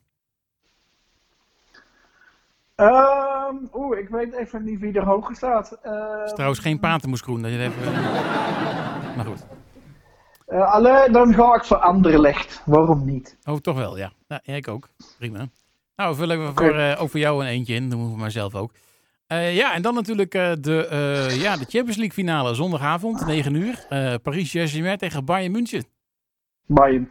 Ehm, 2.76 3.56
Oeh, 3.74 3.98
ik 4.00 4.10
weet 4.10 4.34
even 4.34 4.64
niet 4.64 4.80
wie 4.80 4.94
er 4.94 5.06
hoger 5.06 5.36
staat. 5.36 5.72
Ehm, 5.84 5.94
Dat 6.18 6.26
is 6.26 6.34
trouwens 6.34 6.60
geen 6.60 6.80
Patermoes 6.80 7.22
Kroen. 7.22 7.42
Dat 7.42 7.52
je 7.52 7.58
het 7.58 7.72
even... 7.74 7.92
maar 9.16 9.26
goed. 9.26 9.46
eh, 10.46 10.72
alle, 10.74 11.08
dan 11.12 11.34
ga 11.34 11.56
ik 11.56 11.64
voor 11.64 11.78
Anderlecht. 11.78 12.62
Waarom 12.66 13.06
niet? 13.06 13.38
Oh, 13.44 13.56
toch 13.58 13.76
wel, 13.78 13.98
ja. 13.98 14.12
ja. 14.28 14.40
ja, 14.44 14.54
ik 14.56 14.68
ook. 14.68 14.90
Prima. 15.18 15.48
Nou, 15.96 16.16
vullen 16.16 16.46
we 16.46 16.52
voor, 16.56 16.96
ook 17.04 17.10
voor 17.10 17.20
jou 17.20 17.42
een 17.44 17.50
eentje 17.50 17.74
in. 17.76 17.90
Dan 17.90 17.98
moeten 17.98 18.16
we 18.16 18.22
maar 18.22 18.32
zelf 18.32 18.56
ook. 18.56 18.72
Eh, 19.34 19.56
ja, 19.56 19.74
en 19.74 19.82
dan 19.82 19.94
natuurlijk 19.94 20.34
eh, 20.34 20.52
de, 20.60 20.88
eh, 20.88 21.42
ja, 21.42 21.58
de 21.58 21.66
Champions 21.66 21.96
League 21.96 22.12
finale 22.12 22.54
zondagavond, 22.54 23.26
9 23.26 23.56
uur. 23.56 23.86
Paris 24.22 24.50
Saint-Germain 24.50 24.98
tegen 24.98 25.26
Bayern 25.26 25.52
München. 25.52 25.86
Bayern. 26.66 27.10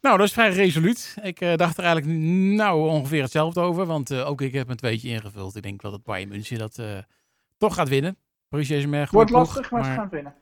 Nou, 0.00 0.16
dat 0.16 0.26
is 0.26 0.32
vrij 0.32 0.50
resoluut. 0.50 1.16
Ik 1.22 1.40
dacht 1.56 1.78
er 1.78 1.84
eigenlijk 1.84 2.18
nou 2.56 2.88
ongeveer 2.88 3.22
hetzelfde 3.22 3.60
over. 3.60 3.86
Want 3.86 4.14
ook 4.14 4.40
ik 4.40 4.52
heb 4.52 4.68
een 4.68 4.76
tweetje 4.76 5.08
ingevuld. 5.08 5.56
Ik 5.56 5.62
denk 5.62 5.82
wel 5.82 5.90
dat 5.90 6.04
Bayern 6.04 6.28
München 6.28 6.58
dat 6.58 6.82
toch 7.58 7.74
gaat 7.74 7.88
winnen. 7.88 8.16
Paris 8.48 8.66
Saint-Germain 8.66 9.06
Wordt 9.10 9.30
lastig, 9.30 9.70
maar, 9.70 9.84
ze 9.84 9.90
gaan 9.90 10.08
winnen. 10.08 10.34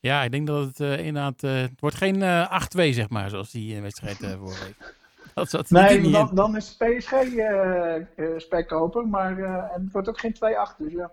Ja, 0.00 0.22
ik 0.22 0.30
denk 0.30 0.46
dat 0.46 0.66
het 0.66 0.98
inderdaad... 0.98 1.40
het 1.40 1.80
wordt 1.80 1.96
geen 1.96 2.22
eh 2.22 2.62
8-2, 2.76 2.90
zeg 2.90 3.08
maar, 3.08 3.30
zoals 3.30 3.50
die 3.50 3.80
wedstrijd 3.80 4.16
vorige 4.16 4.64
week. 4.64 4.94
Dat 5.40 5.50
zat 5.50 5.70
Nee, 5.70 5.96
niet 5.96 6.06
in. 6.06 6.12
dan, 6.12 6.30
dan 6.34 6.56
is 6.56 6.76
PSG 6.76 7.12
eh 7.12 7.96
eh, 7.96 8.04
spekkoper, 8.36 9.08
maar 9.08 9.38
eh, 9.38 9.74
en 9.74 9.82
het 9.84 9.92
wordt 9.92 10.08
ook 10.08 10.20
geen 10.20 10.34
2-8, 10.34 10.76
dus 10.78 10.92
ja. 10.92 11.10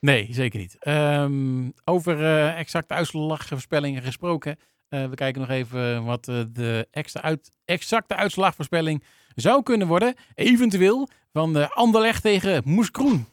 Nee, 0.00 0.28
zeker 0.30 0.58
niet. 0.58 0.76
Ehm, 0.78 1.70
over 1.84 2.24
exacte 2.54 2.94
uitslagvoorspellingen 2.94 4.02
gesproken. 4.02 4.58
We 4.88 5.14
kijken 5.14 5.40
nog 5.40 5.50
even 5.50 6.04
wat 6.04 6.24
de 6.24 6.88
extra 6.90 7.22
uit, 7.22 7.50
exacte 7.64 8.16
uitslagvoorspelling 8.16 9.02
zou 9.34 9.62
kunnen 9.62 9.86
worden. 9.86 10.14
Eventueel 10.34 11.08
van 11.32 11.52
de 11.52 11.70
Anderlecht 11.70 12.22
tegen 12.22 12.62
Moes 12.64 12.90
Kroen. 12.90 13.26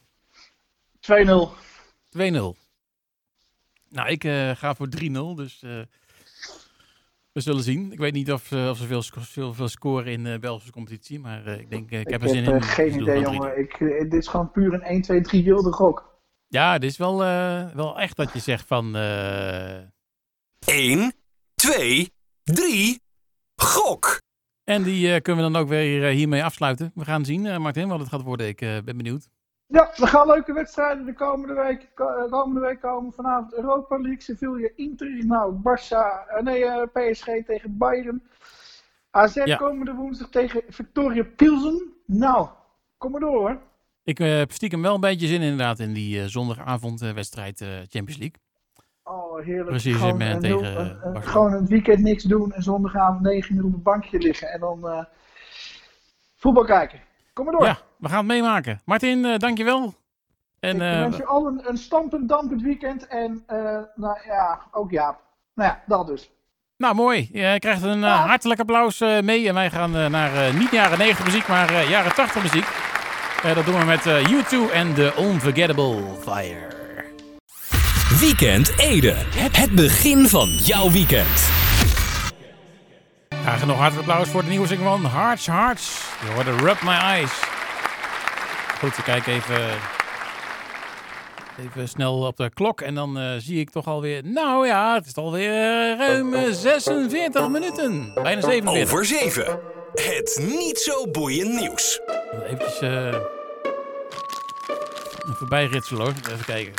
2-0. 1.00 1.48
2-0. 2.10 2.56
Nou, 3.88 4.08
ik 4.08 4.24
eh, 4.24 4.50
ga 4.50 4.74
voor 4.74 4.88
3-0, 4.96 5.34
dus 5.34 5.62
eh, 5.62 5.80
we 7.32 7.40
zullen 7.40 7.62
zien. 7.62 7.92
Ik 7.92 7.98
weet 7.98 8.12
niet 8.12 8.32
of, 8.32 8.52
eh, 8.52 8.68
of 8.68 8.76
ze 8.78 8.86
veel, 8.86 9.02
sco- 9.02 9.20
veel, 9.20 9.54
veel 9.54 9.68
scoren 9.68 10.12
in 10.12 10.24
de 10.24 10.38
Belgische 10.38 10.72
competitie, 10.72 11.20
maar 11.20 11.46
eh, 11.46 11.58
ik 11.60 11.70
denk, 11.70 11.90
eh, 11.90 12.00
ik 12.00 12.04
Ik 12.06 12.12
heb 12.12 12.22
er 12.22 12.28
zin 12.28 12.44
in. 12.44 12.52
eh, 12.52 12.58
dus 12.58 12.68
geen 12.68 12.86
idee, 13.00 13.04
gewoon 13.22 13.22
3-0. 13.24 13.32
jongen. 13.32 13.58
Ik, 13.58 13.72
eh, 13.72 14.00
dit 14.00 14.12
is 14.14 14.28
gewoon 14.28 14.50
puur 14.50 14.72
een 14.74 14.82
1, 14.82 15.02
2, 15.02 15.20
3 15.20 15.44
wilde 15.44 15.72
gok. 15.72 16.20
Ja, 16.48 16.78
dit 16.78 16.90
is 16.90 16.96
wel, 16.96 17.24
eh, 17.24 17.70
wel 17.74 17.98
echt 18.00 18.16
dat 18.16 18.32
je 18.32 18.38
zegt 18.38 18.66
van... 18.66 18.96
eh, 18.96 19.78
1, 20.66 21.12
2, 21.54 22.12
3. 22.42 23.00
Gok! 23.56 24.20
En 24.64 24.82
die 24.82 25.12
eh, 25.14 25.20
kunnen 25.20 25.44
we 25.44 25.52
dan 25.52 25.62
ook 25.62 25.68
weer 25.68 26.08
eh, 26.08 26.14
hiermee 26.14 26.44
afsluiten. 26.44 26.90
We 26.94 27.04
gaan 27.04 27.24
zien, 27.24 27.46
eh, 27.46 27.58
Martin, 27.58 27.88
wat 27.88 27.98
het 28.00 28.08
gaat 28.08 28.22
worden. 28.22 28.46
Ik 28.48 28.60
eh, 28.60 28.68
ben 28.84 28.96
benieuwd. 28.96 29.28
Ja, 29.70 29.90
er 29.96 30.08
gaan 30.08 30.26
leuke 30.26 30.52
wedstrijden 30.52 31.04
de 31.04 31.12
komende 31.14 31.54
week, 31.54 31.88
ko- 31.94 32.14
eh, 32.24 32.30
komende 32.30 32.60
week 32.60 32.80
komen. 32.80 33.12
Vanavond 33.12 33.54
Europa 33.54 33.96
League, 33.96 34.20
Sevilla, 34.20 34.68
Inter, 34.76 35.24
nou, 35.26 35.54
Barça, 35.62 36.28
eh, 36.28 36.42
nee, 36.42 36.64
eh, 36.64 36.82
PSG 36.92 37.24
tegen 37.46 37.76
Bayern. 37.78 38.22
AZ 39.10 39.34
Ja. 39.34 39.56
komende 39.56 39.94
woensdag 39.94 40.28
tegen 40.28 40.62
Victoria 40.68 41.24
Pilsen. 41.36 41.92
Nou, 42.06 42.48
kom 42.98 43.10
maar 43.10 43.20
door 43.20 43.38
hoor. 43.38 43.58
Ik 44.04 44.18
heb 44.18 44.52
stiekem 44.52 44.82
wel 44.82 44.94
een 44.94 45.00
beetje 45.00 45.26
zin 45.26 45.40
inderdaad 45.42 45.78
in 45.78 45.92
die 45.92 46.20
eh, 46.20 46.26
zondagavondwedstrijd 46.26 47.58
Champions 47.88 48.16
League. 48.18 48.36
Oh, 49.02 49.44
heerlijk. 49.44 49.68
Precies, 49.68 49.96
gewoon, 49.96 50.20
en 50.20 50.34
een 50.34 50.40
tegen, 50.40 51.22
gewoon 51.22 51.52
een 51.52 51.66
weekend 51.66 51.98
niks 52.00 52.22
doen 52.24 52.52
en 52.52 52.62
zondagavond 52.62 53.20
9 53.20 53.56
uur 53.56 53.64
op 53.64 53.72
een 53.72 53.82
bankje 53.82 54.18
liggen 54.18 54.48
en 54.48 54.60
dan 54.60 55.06
voetbal 56.36 56.64
kijken. 56.64 57.00
Kom 57.38 57.46
maar 57.46 57.56
door. 57.56 57.66
Ja, 57.66 57.78
we 57.98 58.08
gaan 58.08 58.18
het 58.18 58.26
meemaken. 58.26 58.80
Martin, 58.84 59.24
eh, 59.24 59.38
dankjewel. 59.38 59.94
En, 60.60 60.76
ik 60.76 60.82
eh, 60.82 60.98
wens 60.98 61.16
je 61.16 61.26
al 61.26 61.46
een, 61.46 61.60
een 61.68 61.76
stampend, 61.76 62.28
dampend 62.28 62.62
weekend. 62.62 63.06
En, 63.06 63.42
eh, 63.46 63.56
nou 63.94 64.18
ja, 64.26 64.60
ook 64.72 64.90
Jaap. 64.90 65.20
Nou 65.54 65.68
ja, 65.70 65.82
dat 65.86 66.06
dus. 66.06 66.30
nou, 66.76 66.94
mooi. 66.94 67.28
Je 67.32 67.56
krijgt 67.58 67.82
een 67.82 68.00
Ja. 68.00 68.26
hartelijk 68.26 68.60
applaus 68.60 69.00
eh, 69.00 69.20
mee. 69.20 69.48
En 69.48 69.54
wij 69.54 69.70
gaan 69.70 69.90
naar 70.10 70.54
niet 70.54 70.70
jaren 70.70 70.98
90 70.98 71.24
muziek, 71.24 71.48
maar 71.48 71.68
eh, 71.74 71.90
jaren 71.90 72.14
80 72.14 72.42
muziek. 72.42 72.66
Dat 73.54 73.64
doen 73.64 73.78
we 73.78 73.84
met 73.84 74.06
eh, 74.06 74.24
U2 74.24 74.72
en 74.72 74.94
The 74.94 75.12
Unforgettable 75.18 76.02
Fire. 76.20 76.66
Weekend 78.20 78.78
Ede. 78.78 79.14
Het 79.36 79.70
begin 79.74 80.28
van 80.28 80.48
jouw 80.48 80.90
weekend. 80.90 81.67
Graag 83.48 83.66
nog 83.66 83.78
hartelijk 83.78 84.08
applaus 84.08 84.28
voor 84.28 84.42
de 84.42 84.48
nieuwe 84.48 84.66
single 84.66 84.84
van 84.84 85.06
Hearts 85.06 85.46
Hearts. 85.46 86.00
Je 86.26 86.32
hoorde 86.32 86.56
Rub 86.56 86.82
My 86.82 86.92
Eyes. 86.92 87.30
Goed, 88.78 88.96
we 88.96 89.02
kijken 89.02 89.32
even, 89.32 89.70
even 91.58 91.88
snel 91.88 92.26
op 92.26 92.36
de 92.36 92.50
klok. 92.54 92.80
En 92.80 92.94
dan 92.94 93.18
eh, 93.18 93.34
zie 93.38 93.60
ik 93.60 93.70
toch 93.70 93.86
alweer... 93.86 94.24
Nou 94.24 94.66
ja, 94.66 94.94
het 94.94 95.06
is 95.06 95.14
alweer 95.14 95.50
eh, 95.50 95.98
ruim 95.98 96.34
eh, 96.34 96.52
46 96.52 97.48
minuten. 97.48 98.10
Bijna 98.14 98.40
47. 98.40 98.82
Over 98.82 99.04
7. 99.04 99.60
Het 99.94 100.38
niet 100.58 100.78
zo 100.78 101.10
boeiend 101.10 101.60
nieuws. 101.60 102.00
Eh 102.80 103.14
even 105.30 105.48
bijritselen 105.48 106.02
hoor. 106.02 106.14
Even 106.32 106.44
kijken. 106.44 106.74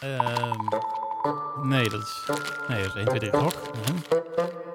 Ehm, 0.00 0.58
nee, 1.62 1.88
dat 1.88 2.00
is... 2.00 2.30
Nee, 2.68 2.82
dat 2.82 2.88
is 2.88 2.94
1, 2.94 3.04
2, 3.04 3.18
3 3.18 3.30
klok. 3.30 3.52
Mhm. 3.52 4.65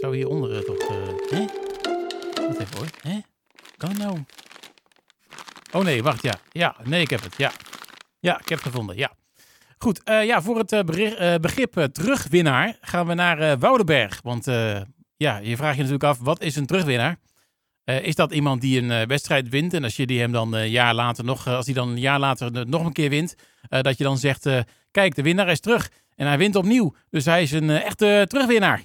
Zou 0.00 0.16
hieronder 0.16 0.56
eh, 0.56 0.62
toch... 0.62 0.78
eh 0.78 0.96
hè? 1.30 1.44
Wacht 2.46 2.58
even 2.58 2.76
hoor. 2.76 2.86
Hè? 3.02 3.18
Kan 3.76 3.96
nou? 3.98 4.24
Oh 5.72 5.84
nee, 5.84 6.02
wacht, 6.02 6.22
ja. 6.22 6.34
Ja, 6.52 6.76
nee, 6.84 7.00
ik 7.00 7.10
heb 7.10 7.22
het. 7.22 7.34
Ja, 7.36 7.52
ja 8.20 8.40
ik 8.40 8.48
heb 8.48 8.58
het 8.58 8.66
gevonden. 8.66 8.96
Ja. 8.96 9.12
Goed, 9.78 10.02
eh, 10.02 10.24
ja, 10.24 10.42
voor 10.42 10.58
het 10.58 11.40
begrip 11.40 11.88
terugwinnaar 11.92 12.76
gaan 12.80 13.06
we 13.06 13.14
naar 13.14 13.58
Woudenberg. 13.58 14.20
Want 14.22 14.44
ja, 15.16 15.38
je 15.38 15.56
vraagt 15.56 15.76
je 15.76 15.82
natuurlijk 15.82 16.04
af, 16.04 16.18
wat 16.18 16.42
is 16.42 16.56
een 16.56 16.66
terugwinnaar? 16.66 17.16
Is 17.84 18.14
dat 18.14 18.32
iemand 18.32 18.60
die 18.60 18.82
een 18.82 19.06
wedstrijd 19.06 19.48
wint 19.48 19.74
en 19.74 19.84
als 19.84 19.96
je 19.96 20.06
die 20.06 20.20
hem 20.20 20.32
dan 20.32 20.52
een 20.52 20.70
jaar 20.70 20.94
later 20.94 21.24
nog, 21.24 21.46
als 21.46 21.66
hij 21.66 21.74
dan 21.74 21.88
een 21.88 22.00
jaar 22.00 22.18
later 22.18 22.68
nog 22.68 22.84
een 22.84 22.92
keer 22.92 23.10
wint, 23.10 23.34
dat 23.68 23.98
je 23.98 24.04
dan 24.04 24.18
zegt, 24.18 24.46
kijk, 24.90 25.14
de 25.14 25.22
winnaar 25.22 25.48
is 25.48 25.60
terug 25.60 25.90
en 26.16 26.26
hij 26.26 26.38
wint 26.38 26.56
opnieuw. 26.56 26.94
Dus 27.10 27.24
hij 27.24 27.42
is 27.42 27.52
een 27.52 27.70
echte 27.70 28.24
terugwinnaar. 28.28 28.84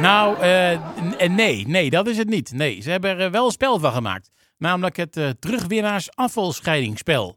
Nou, 0.00 0.38
eh, 0.40 1.28
nee, 1.28 1.66
nee, 1.68 1.90
dat 1.90 2.06
is 2.06 2.18
het 2.18 2.28
niet. 2.28 2.52
Nee, 2.52 2.80
ze 2.80 2.90
hebben 2.90 3.18
er 3.18 3.30
wel 3.30 3.44
een 3.46 3.50
spel 3.52 3.78
van 3.78 3.92
gemaakt. 3.92 4.30
Namelijk 4.58 4.96
het 4.96 5.16
eh, 5.16 5.28
terugwinnaars 5.38 6.08
afvalscheidingsspel. 6.14 7.36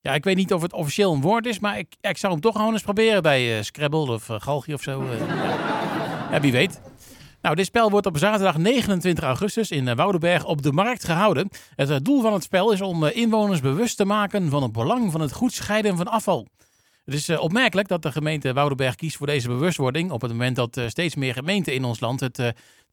Ja, 0.00 0.14
ik 0.14 0.24
weet 0.24 0.36
niet 0.36 0.52
of 0.52 0.62
het 0.62 0.72
officieel 0.72 1.12
een 1.12 1.20
woord 1.20 1.46
is, 1.46 1.58
maar 1.58 1.78
ik, 1.78 1.94
ik 2.00 2.16
zou 2.16 2.32
hem 2.32 2.42
toch 2.42 2.56
gewoon 2.56 2.72
eens 2.72 2.82
proberen 2.82 3.22
bij 3.22 3.56
eh, 3.56 3.62
Scrabble 3.62 4.12
of 4.12 4.28
uh, 4.28 4.36
Galgi 4.40 4.74
of 4.74 4.82
zo. 4.82 5.02
eh. 5.02 5.18
ja, 6.32 6.40
wie 6.40 6.52
weet. 6.52 6.80
Nou, 7.44 7.56
dit 7.56 7.66
spel 7.66 7.90
wordt 7.90 8.06
op 8.06 8.18
zaterdag 8.18 8.56
29 8.56 9.24
augustus 9.24 9.70
in 9.70 9.88
eh, 9.88 9.96
Woudenberg 9.96 10.44
op 10.44 10.62
de 10.62 10.72
markt 10.72 11.04
gehouden. 11.04 11.48
Het 11.76 11.90
eh, 11.90 11.96
doel 12.02 12.20
van 12.22 12.32
het 12.32 12.42
spel 12.42 12.72
is 12.72 12.80
om 12.80 13.04
eh, 13.04 13.16
inwoners 13.16 13.60
bewust 13.60 13.96
te 13.96 14.04
maken 14.04 14.50
van 14.50 14.62
het 14.62 14.72
belang 14.72 15.12
van 15.12 15.20
het 15.20 15.32
goed 15.32 15.52
scheiden 15.52 15.96
van 15.96 16.06
afval. 16.08 16.46
Het 17.04 17.14
is 17.14 17.28
eh, 17.28 17.40
opmerkelijk 17.40 17.88
dat 17.88 18.02
de 18.02 18.12
gemeente 18.12 18.52
Woudenberg 18.52 18.94
kiest 18.94 19.16
voor 19.16 19.26
deze 19.26 19.48
bewustwording 19.48 20.10
op 20.10 20.20
het 20.20 20.30
moment 20.30 20.56
dat 20.56 20.76
eh, 20.76 20.88
steeds 20.88 21.14
meer 21.14 21.34
gemeenten 21.34 21.74
in 21.74 21.84
ons 21.84 22.00
land 22.00 22.20
het, 22.20 22.38
eh, 22.38 22.48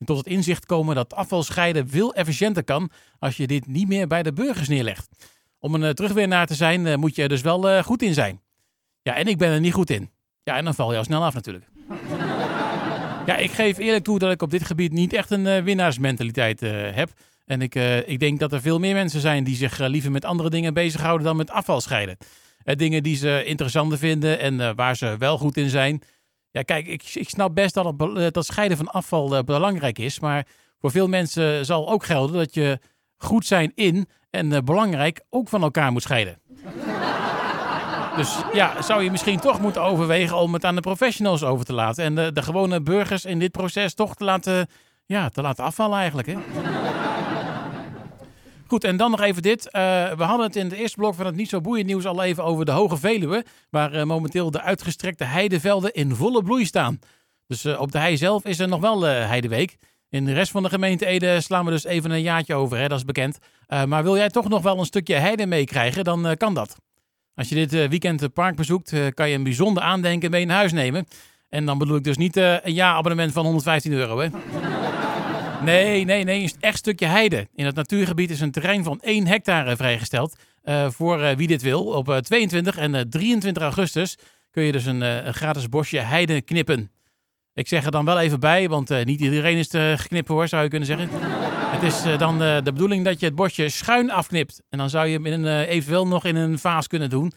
tot 0.05 0.17
het 0.17 0.27
inzicht 0.27 0.65
komen 0.65 0.95
dat 0.95 1.13
afval 1.13 1.43
scheiden 1.43 1.89
veel 1.89 2.13
efficiënter 2.13 2.63
kan 2.63 2.89
als 3.19 3.37
je 3.37 3.47
dit 3.47 3.67
niet 3.67 3.87
meer 3.87 4.07
bij 4.07 4.23
de 4.23 4.33
burgers 4.33 4.67
neerlegt. 4.67 5.07
Om 5.59 5.75
een 5.75 5.95
terugwinnaar 5.95 6.47
te 6.47 6.55
zijn 6.55 6.99
moet 6.99 7.15
je 7.15 7.21
er 7.21 7.29
dus 7.29 7.41
wel 7.41 7.83
goed 7.83 8.01
in 8.01 8.13
zijn. 8.13 8.41
Ja, 9.01 9.15
en 9.15 9.27
ik 9.27 9.37
ben 9.37 9.51
er 9.51 9.59
niet 9.59 9.73
goed 9.73 9.89
in. 9.89 10.09
Ja, 10.43 10.57
en 10.57 10.63
dan 10.63 10.75
val 10.75 10.91
je 10.91 10.97
al 10.97 11.03
snel 11.03 11.23
af 11.23 11.33
natuurlijk. 11.33 11.65
Ja, 13.25 13.37
ik 13.37 13.51
geef 13.51 13.77
eerlijk 13.77 14.03
toe 14.03 14.19
dat 14.19 14.31
ik 14.31 14.41
op 14.41 14.49
dit 14.51 14.63
gebied 14.63 14.91
niet 14.91 15.13
echt 15.13 15.31
een 15.31 15.63
winnaarsmentaliteit 15.63 16.59
heb. 16.93 17.09
En 17.45 17.61
ik, 17.61 17.75
ik 18.05 18.19
denk 18.19 18.39
dat 18.39 18.53
er 18.53 18.61
veel 18.61 18.79
meer 18.79 18.93
mensen 18.93 19.21
zijn 19.21 19.43
die 19.43 19.55
zich 19.55 19.79
liever 19.79 20.11
met 20.11 20.25
andere 20.25 20.49
dingen 20.49 20.73
bezighouden 20.73 21.25
dan 21.25 21.35
met 21.35 21.49
afval 21.49 21.81
scheiden. 21.81 22.17
Eh, 22.63 22.75
dingen 22.75 23.03
die 23.03 23.15
ze 23.15 23.43
interessanter 23.43 23.97
vinden 23.97 24.39
en 24.39 24.59
eh, 24.59 24.71
waar 24.75 24.95
ze 24.95 25.15
wel 25.17 25.37
goed 25.37 25.57
in 25.57 25.69
zijn. 25.69 26.01
Ja, 26.51 26.61
kijk, 26.61 26.87
ik, 26.87 27.03
ik 27.13 27.29
snap 27.29 27.55
best 27.55 27.73
dat, 27.73 27.85
het, 27.85 28.17
eh, 28.17 28.27
dat 28.31 28.45
scheiden 28.45 28.77
van 28.77 28.87
afval 28.87 29.43
belangrijk 29.43 29.99
is. 29.99 30.19
Maar 30.19 30.47
voor 30.79 30.91
veel 30.91 31.07
mensen 31.07 31.65
zal 31.65 31.89
ook 31.89 32.05
gelden 32.05 32.37
dat 32.37 32.53
je 32.53 32.79
goed 33.17 33.45
zijn 33.45 33.71
in 33.75 34.07
en 34.29 34.65
belangrijk 34.65 35.21
ook 35.29 35.49
van 35.49 35.61
elkaar 35.61 35.91
moet 35.91 36.01
scheiden. 36.01 36.39
Dus 38.15 38.41
ja, 38.53 38.81
zou 38.81 39.03
je 39.03 39.11
misschien 39.11 39.39
toch 39.39 39.61
moeten 39.61 39.81
overwegen 39.81 40.37
om 40.37 40.53
het 40.53 40.65
aan 40.65 40.75
de 40.75 40.81
professionals 40.81 41.43
over 41.43 41.65
te 41.65 41.73
laten. 41.73 42.03
En 42.03 42.15
de, 42.15 42.31
de 42.31 42.41
gewone 42.41 42.81
burgers 42.81 43.25
in 43.25 43.39
dit 43.39 43.51
proces 43.51 43.93
toch 43.93 44.15
te 44.15 44.23
laten, 44.23 44.67
ja, 45.05 45.29
te 45.29 45.41
laten 45.41 45.63
afvallen 45.63 45.97
eigenlijk. 45.97 46.27
Hè? 46.27 46.37
Goed, 48.71 48.83
en 48.83 48.97
dan 48.97 49.11
nog 49.11 49.21
even 49.21 49.41
dit. 49.41 49.69
Eh, 49.69 49.81
we 50.11 50.23
hadden 50.23 50.45
het 50.45 50.55
in 50.55 50.63
het 50.65 50.73
eerste 50.73 50.97
blok 50.97 51.15
van 51.15 51.25
het 51.25 51.35
niet 51.35 51.49
zo 51.49 51.61
boeiend 51.61 51.87
nieuws 51.87 52.05
al 52.05 52.23
even 52.23 52.43
over 52.43 52.65
de 52.65 52.71
Hoge 52.71 52.97
Veluwe. 52.97 53.45
Waar 53.69 53.93
eh, 53.93 54.03
momenteel 54.03 54.51
de 54.51 54.61
uitgestrekte 54.61 55.23
heidevelden 55.23 55.93
in 55.93 56.15
volle 56.15 56.43
bloei 56.43 56.65
staan. 56.65 56.99
Dus 57.47 57.65
eh, 57.65 57.81
op 57.81 57.91
de 57.91 57.97
hei 57.97 58.17
zelf 58.17 58.45
is 58.45 58.59
er 58.59 58.67
nog 58.67 58.81
wel 58.81 59.01
heideweek. 59.01 59.77
In 60.09 60.25
de 60.25 60.33
rest 60.33 60.51
van 60.51 60.63
de 60.63 60.69
gemeente 60.69 61.05
Ede 61.05 61.41
slaan 61.41 61.65
we 61.65 61.71
dus 61.71 61.83
even 61.83 62.11
een 62.11 62.21
jaartje 62.21 62.53
over, 62.55 62.77
hè? 62.77 62.87
dat 62.87 62.97
is 62.97 63.05
bekend. 63.05 63.39
Maar 63.67 64.03
wil 64.03 64.17
jij 64.17 64.29
toch 64.29 64.49
nog 64.49 64.61
wel 64.61 64.79
een 64.79 64.85
stukje 64.85 65.15
heide 65.15 65.45
meekrijgen, 65.45 66.03
dan 66.03 66.35
kan 66.37 66.53
dat. 66.53 66.75
Als 67.35 67.49
je 67.49 67.55
dit 67.55 67.71
weekend 67.71 68.19
het 68.19 68.33
park 68.33 68.55
bezoekt, 68.55 68.93
kan 69.13 69.29
je 69.29 69.35
een 69.35 69.43
bijzonder 69.43 69.83
aandenken 69.83 70.31
mee 70.31 70.45
naar 70.45 70.57
huis 70.57 70.71
nemen. 70.71 71.07
En 71.49 71.65
dan 71.65 71.77
bedoel 71.77 71.95
ik 71.95 72.03
dus 72.03 72.17
niet 72.17 72.35
een 72.35 72.73
jaarabonnement 72.73 73.31
van 73.31 73.43
115 73.43 73.91
euro, 73.91 74.19
hè? 74.19 74.27
Nee, 75.63 76.05
nee, 76.05 76.23
nee, 76.23 76.43
een 76.43 76.51
echt 76.59 76.77
stukje 76.77 77.05
heide. 77.05 77.47
In 77.55 77.65
het 77.65 77.75
natuurgebied 77.75 78.29
is 78.29 78.41
een 78.41 78.51
terrein 78.51 78.83
van 78.83 78.99
1 79.01 79.27
hectare 79.27 79.75
vrijgesteld. 79.75 80.35
eh, 80.61 80.89
voor 80.89 81.21
eh, 81.21 81.35
wie 81.35 81.47
dit 81.47 81.61
wil. 81.61 81.83
Op 81.83 82.09
eh, 82.09 82.17
22 82.17 82.77
en 82.77 82.95
eh, 82.95 83.01
23 83.09 83.63
augustus 83.63 84.17
kun 84.51 84.63
je 84.63 84.71
dus 84.71 84.85
een, 84.85 85.33
gratis 85.33 85.69
bosje 85.69 85.97
heide 85.99 86.41
knippen. 86.41 86.91
Ik 87.53 87.67
zeg 87.67 87.85
er 87.85 87.91
dan 87.91 88.05
wel 88.05 88.19
even 88.19 88.39
bij, 88.39 88.69
want 88.69 89.05
niet 89.05 89.21
iedereen 89.21 89.57
is 89.57 89.67
te 89.67 89.93
geknippen 89.97 90.33
hoor, 90.35 90.47
zou 90.47 90.63
je 90.63 90.69
kunnen 90.69 90.87
zeggen. 90.87 91.09
Het 91.11 91.83
is 91.83 92.17
dan 92.17 92.37
de 92.39 92.61
bedoeling 92.63 93.05
dat 93.05 93.19
je 93.19 93.25
het 93.25 93.35
bosje 93.35 93.69
schuin 93.69 94.11
afknipt. 94.11 94.61
En 94.69 94.77
dan 94.77 94.89
zou 94.89 95.07
je 95.07 95.13
hem 95.13 95.25
in 95.25 95.45
eventueel 95.47 96.07
nog 96.07 96.25
in 96.25 96.35
een 96.35 96.59
vaas 96.59 96.87
kunnen 96.87 97.09
doen. 97.09 97.31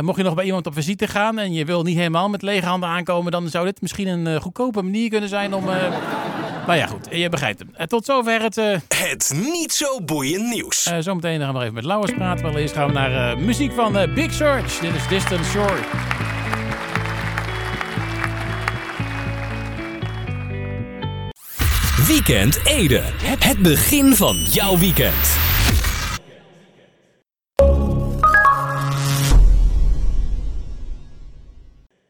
Mocht 0.00 0.16
je 0.16 0.22
nog 0.22 0.34
bij 0.34 0.44
iemand 0.44 0.66
op 0.66 0.74
visite 0.74 1.06
gaan 1.06 1.38
en 1.38 1.52
je 1.52 1.64
wil 1.64 1.82
niet 1.82 1.96
helemaal 1.96 2.28
met 2.28 2.42
lege 2.42 2.66
handen 2.66 2.88
aankomen, 2.88 3.32
dan 3.32 3.48
zou 3.48 3.64
dit 3.64 3.80
misschien 3.80 4.08
een 4.08 4.40
goedkope 4.40 4.82
manier 4.82 5.10
kunnen 5.10 5.28
zijn 5.28 5.54
om. 5.54 5.64
Nou 6.66 6.78
ja, 6.78 6.86
goed, 6.86 7.06
je 7.10 7.28
begrijpt 7.28 7.58
hem. 7.58 7.70
Eh, 7.74 7.86
tot 7.86 8.04
zover 8.04 8.40
het. 8.42 8.56
eh, 8.58 8.76
Het 8.88 9.32
niet 9.52 9.72
zo 9.72 10.00
boeiend 10.00 10.48
nieuws. 10.48 10.86
eh, 10.86 10.96
zometeen 11.00 11.38
gaan 11.38 11.46
we 11.48 11.52
nog 11.52 11.62
even 11.62 11.74
met 11.74 11.84
Lauwers 11.84 12.12
praten. 12.12 12.44
Maar 12.44 12.54
eerst 12.54 12.74
gaan 12.74 12.86
we 12.86 12.92
naar 12.92 13.30
eh, 13.30 13.36
muziek 13.38 13.72
van 13.72 13.98
eh, 13.98 14.14
Big 14.14 14.32
Search. 14.32 14.78
Dit 14.78 14.94
is 14.94 15.08
Distant 15.08 15.44
Shore. 15.46 15.78
Weekend 22.06 22.58
Ede. 22.64 23.02
Het 23.38 23.58
begin 23.58 24.14
van 24.16 24.36
jouw 24.36 24.78
weekend. 24.78 25.14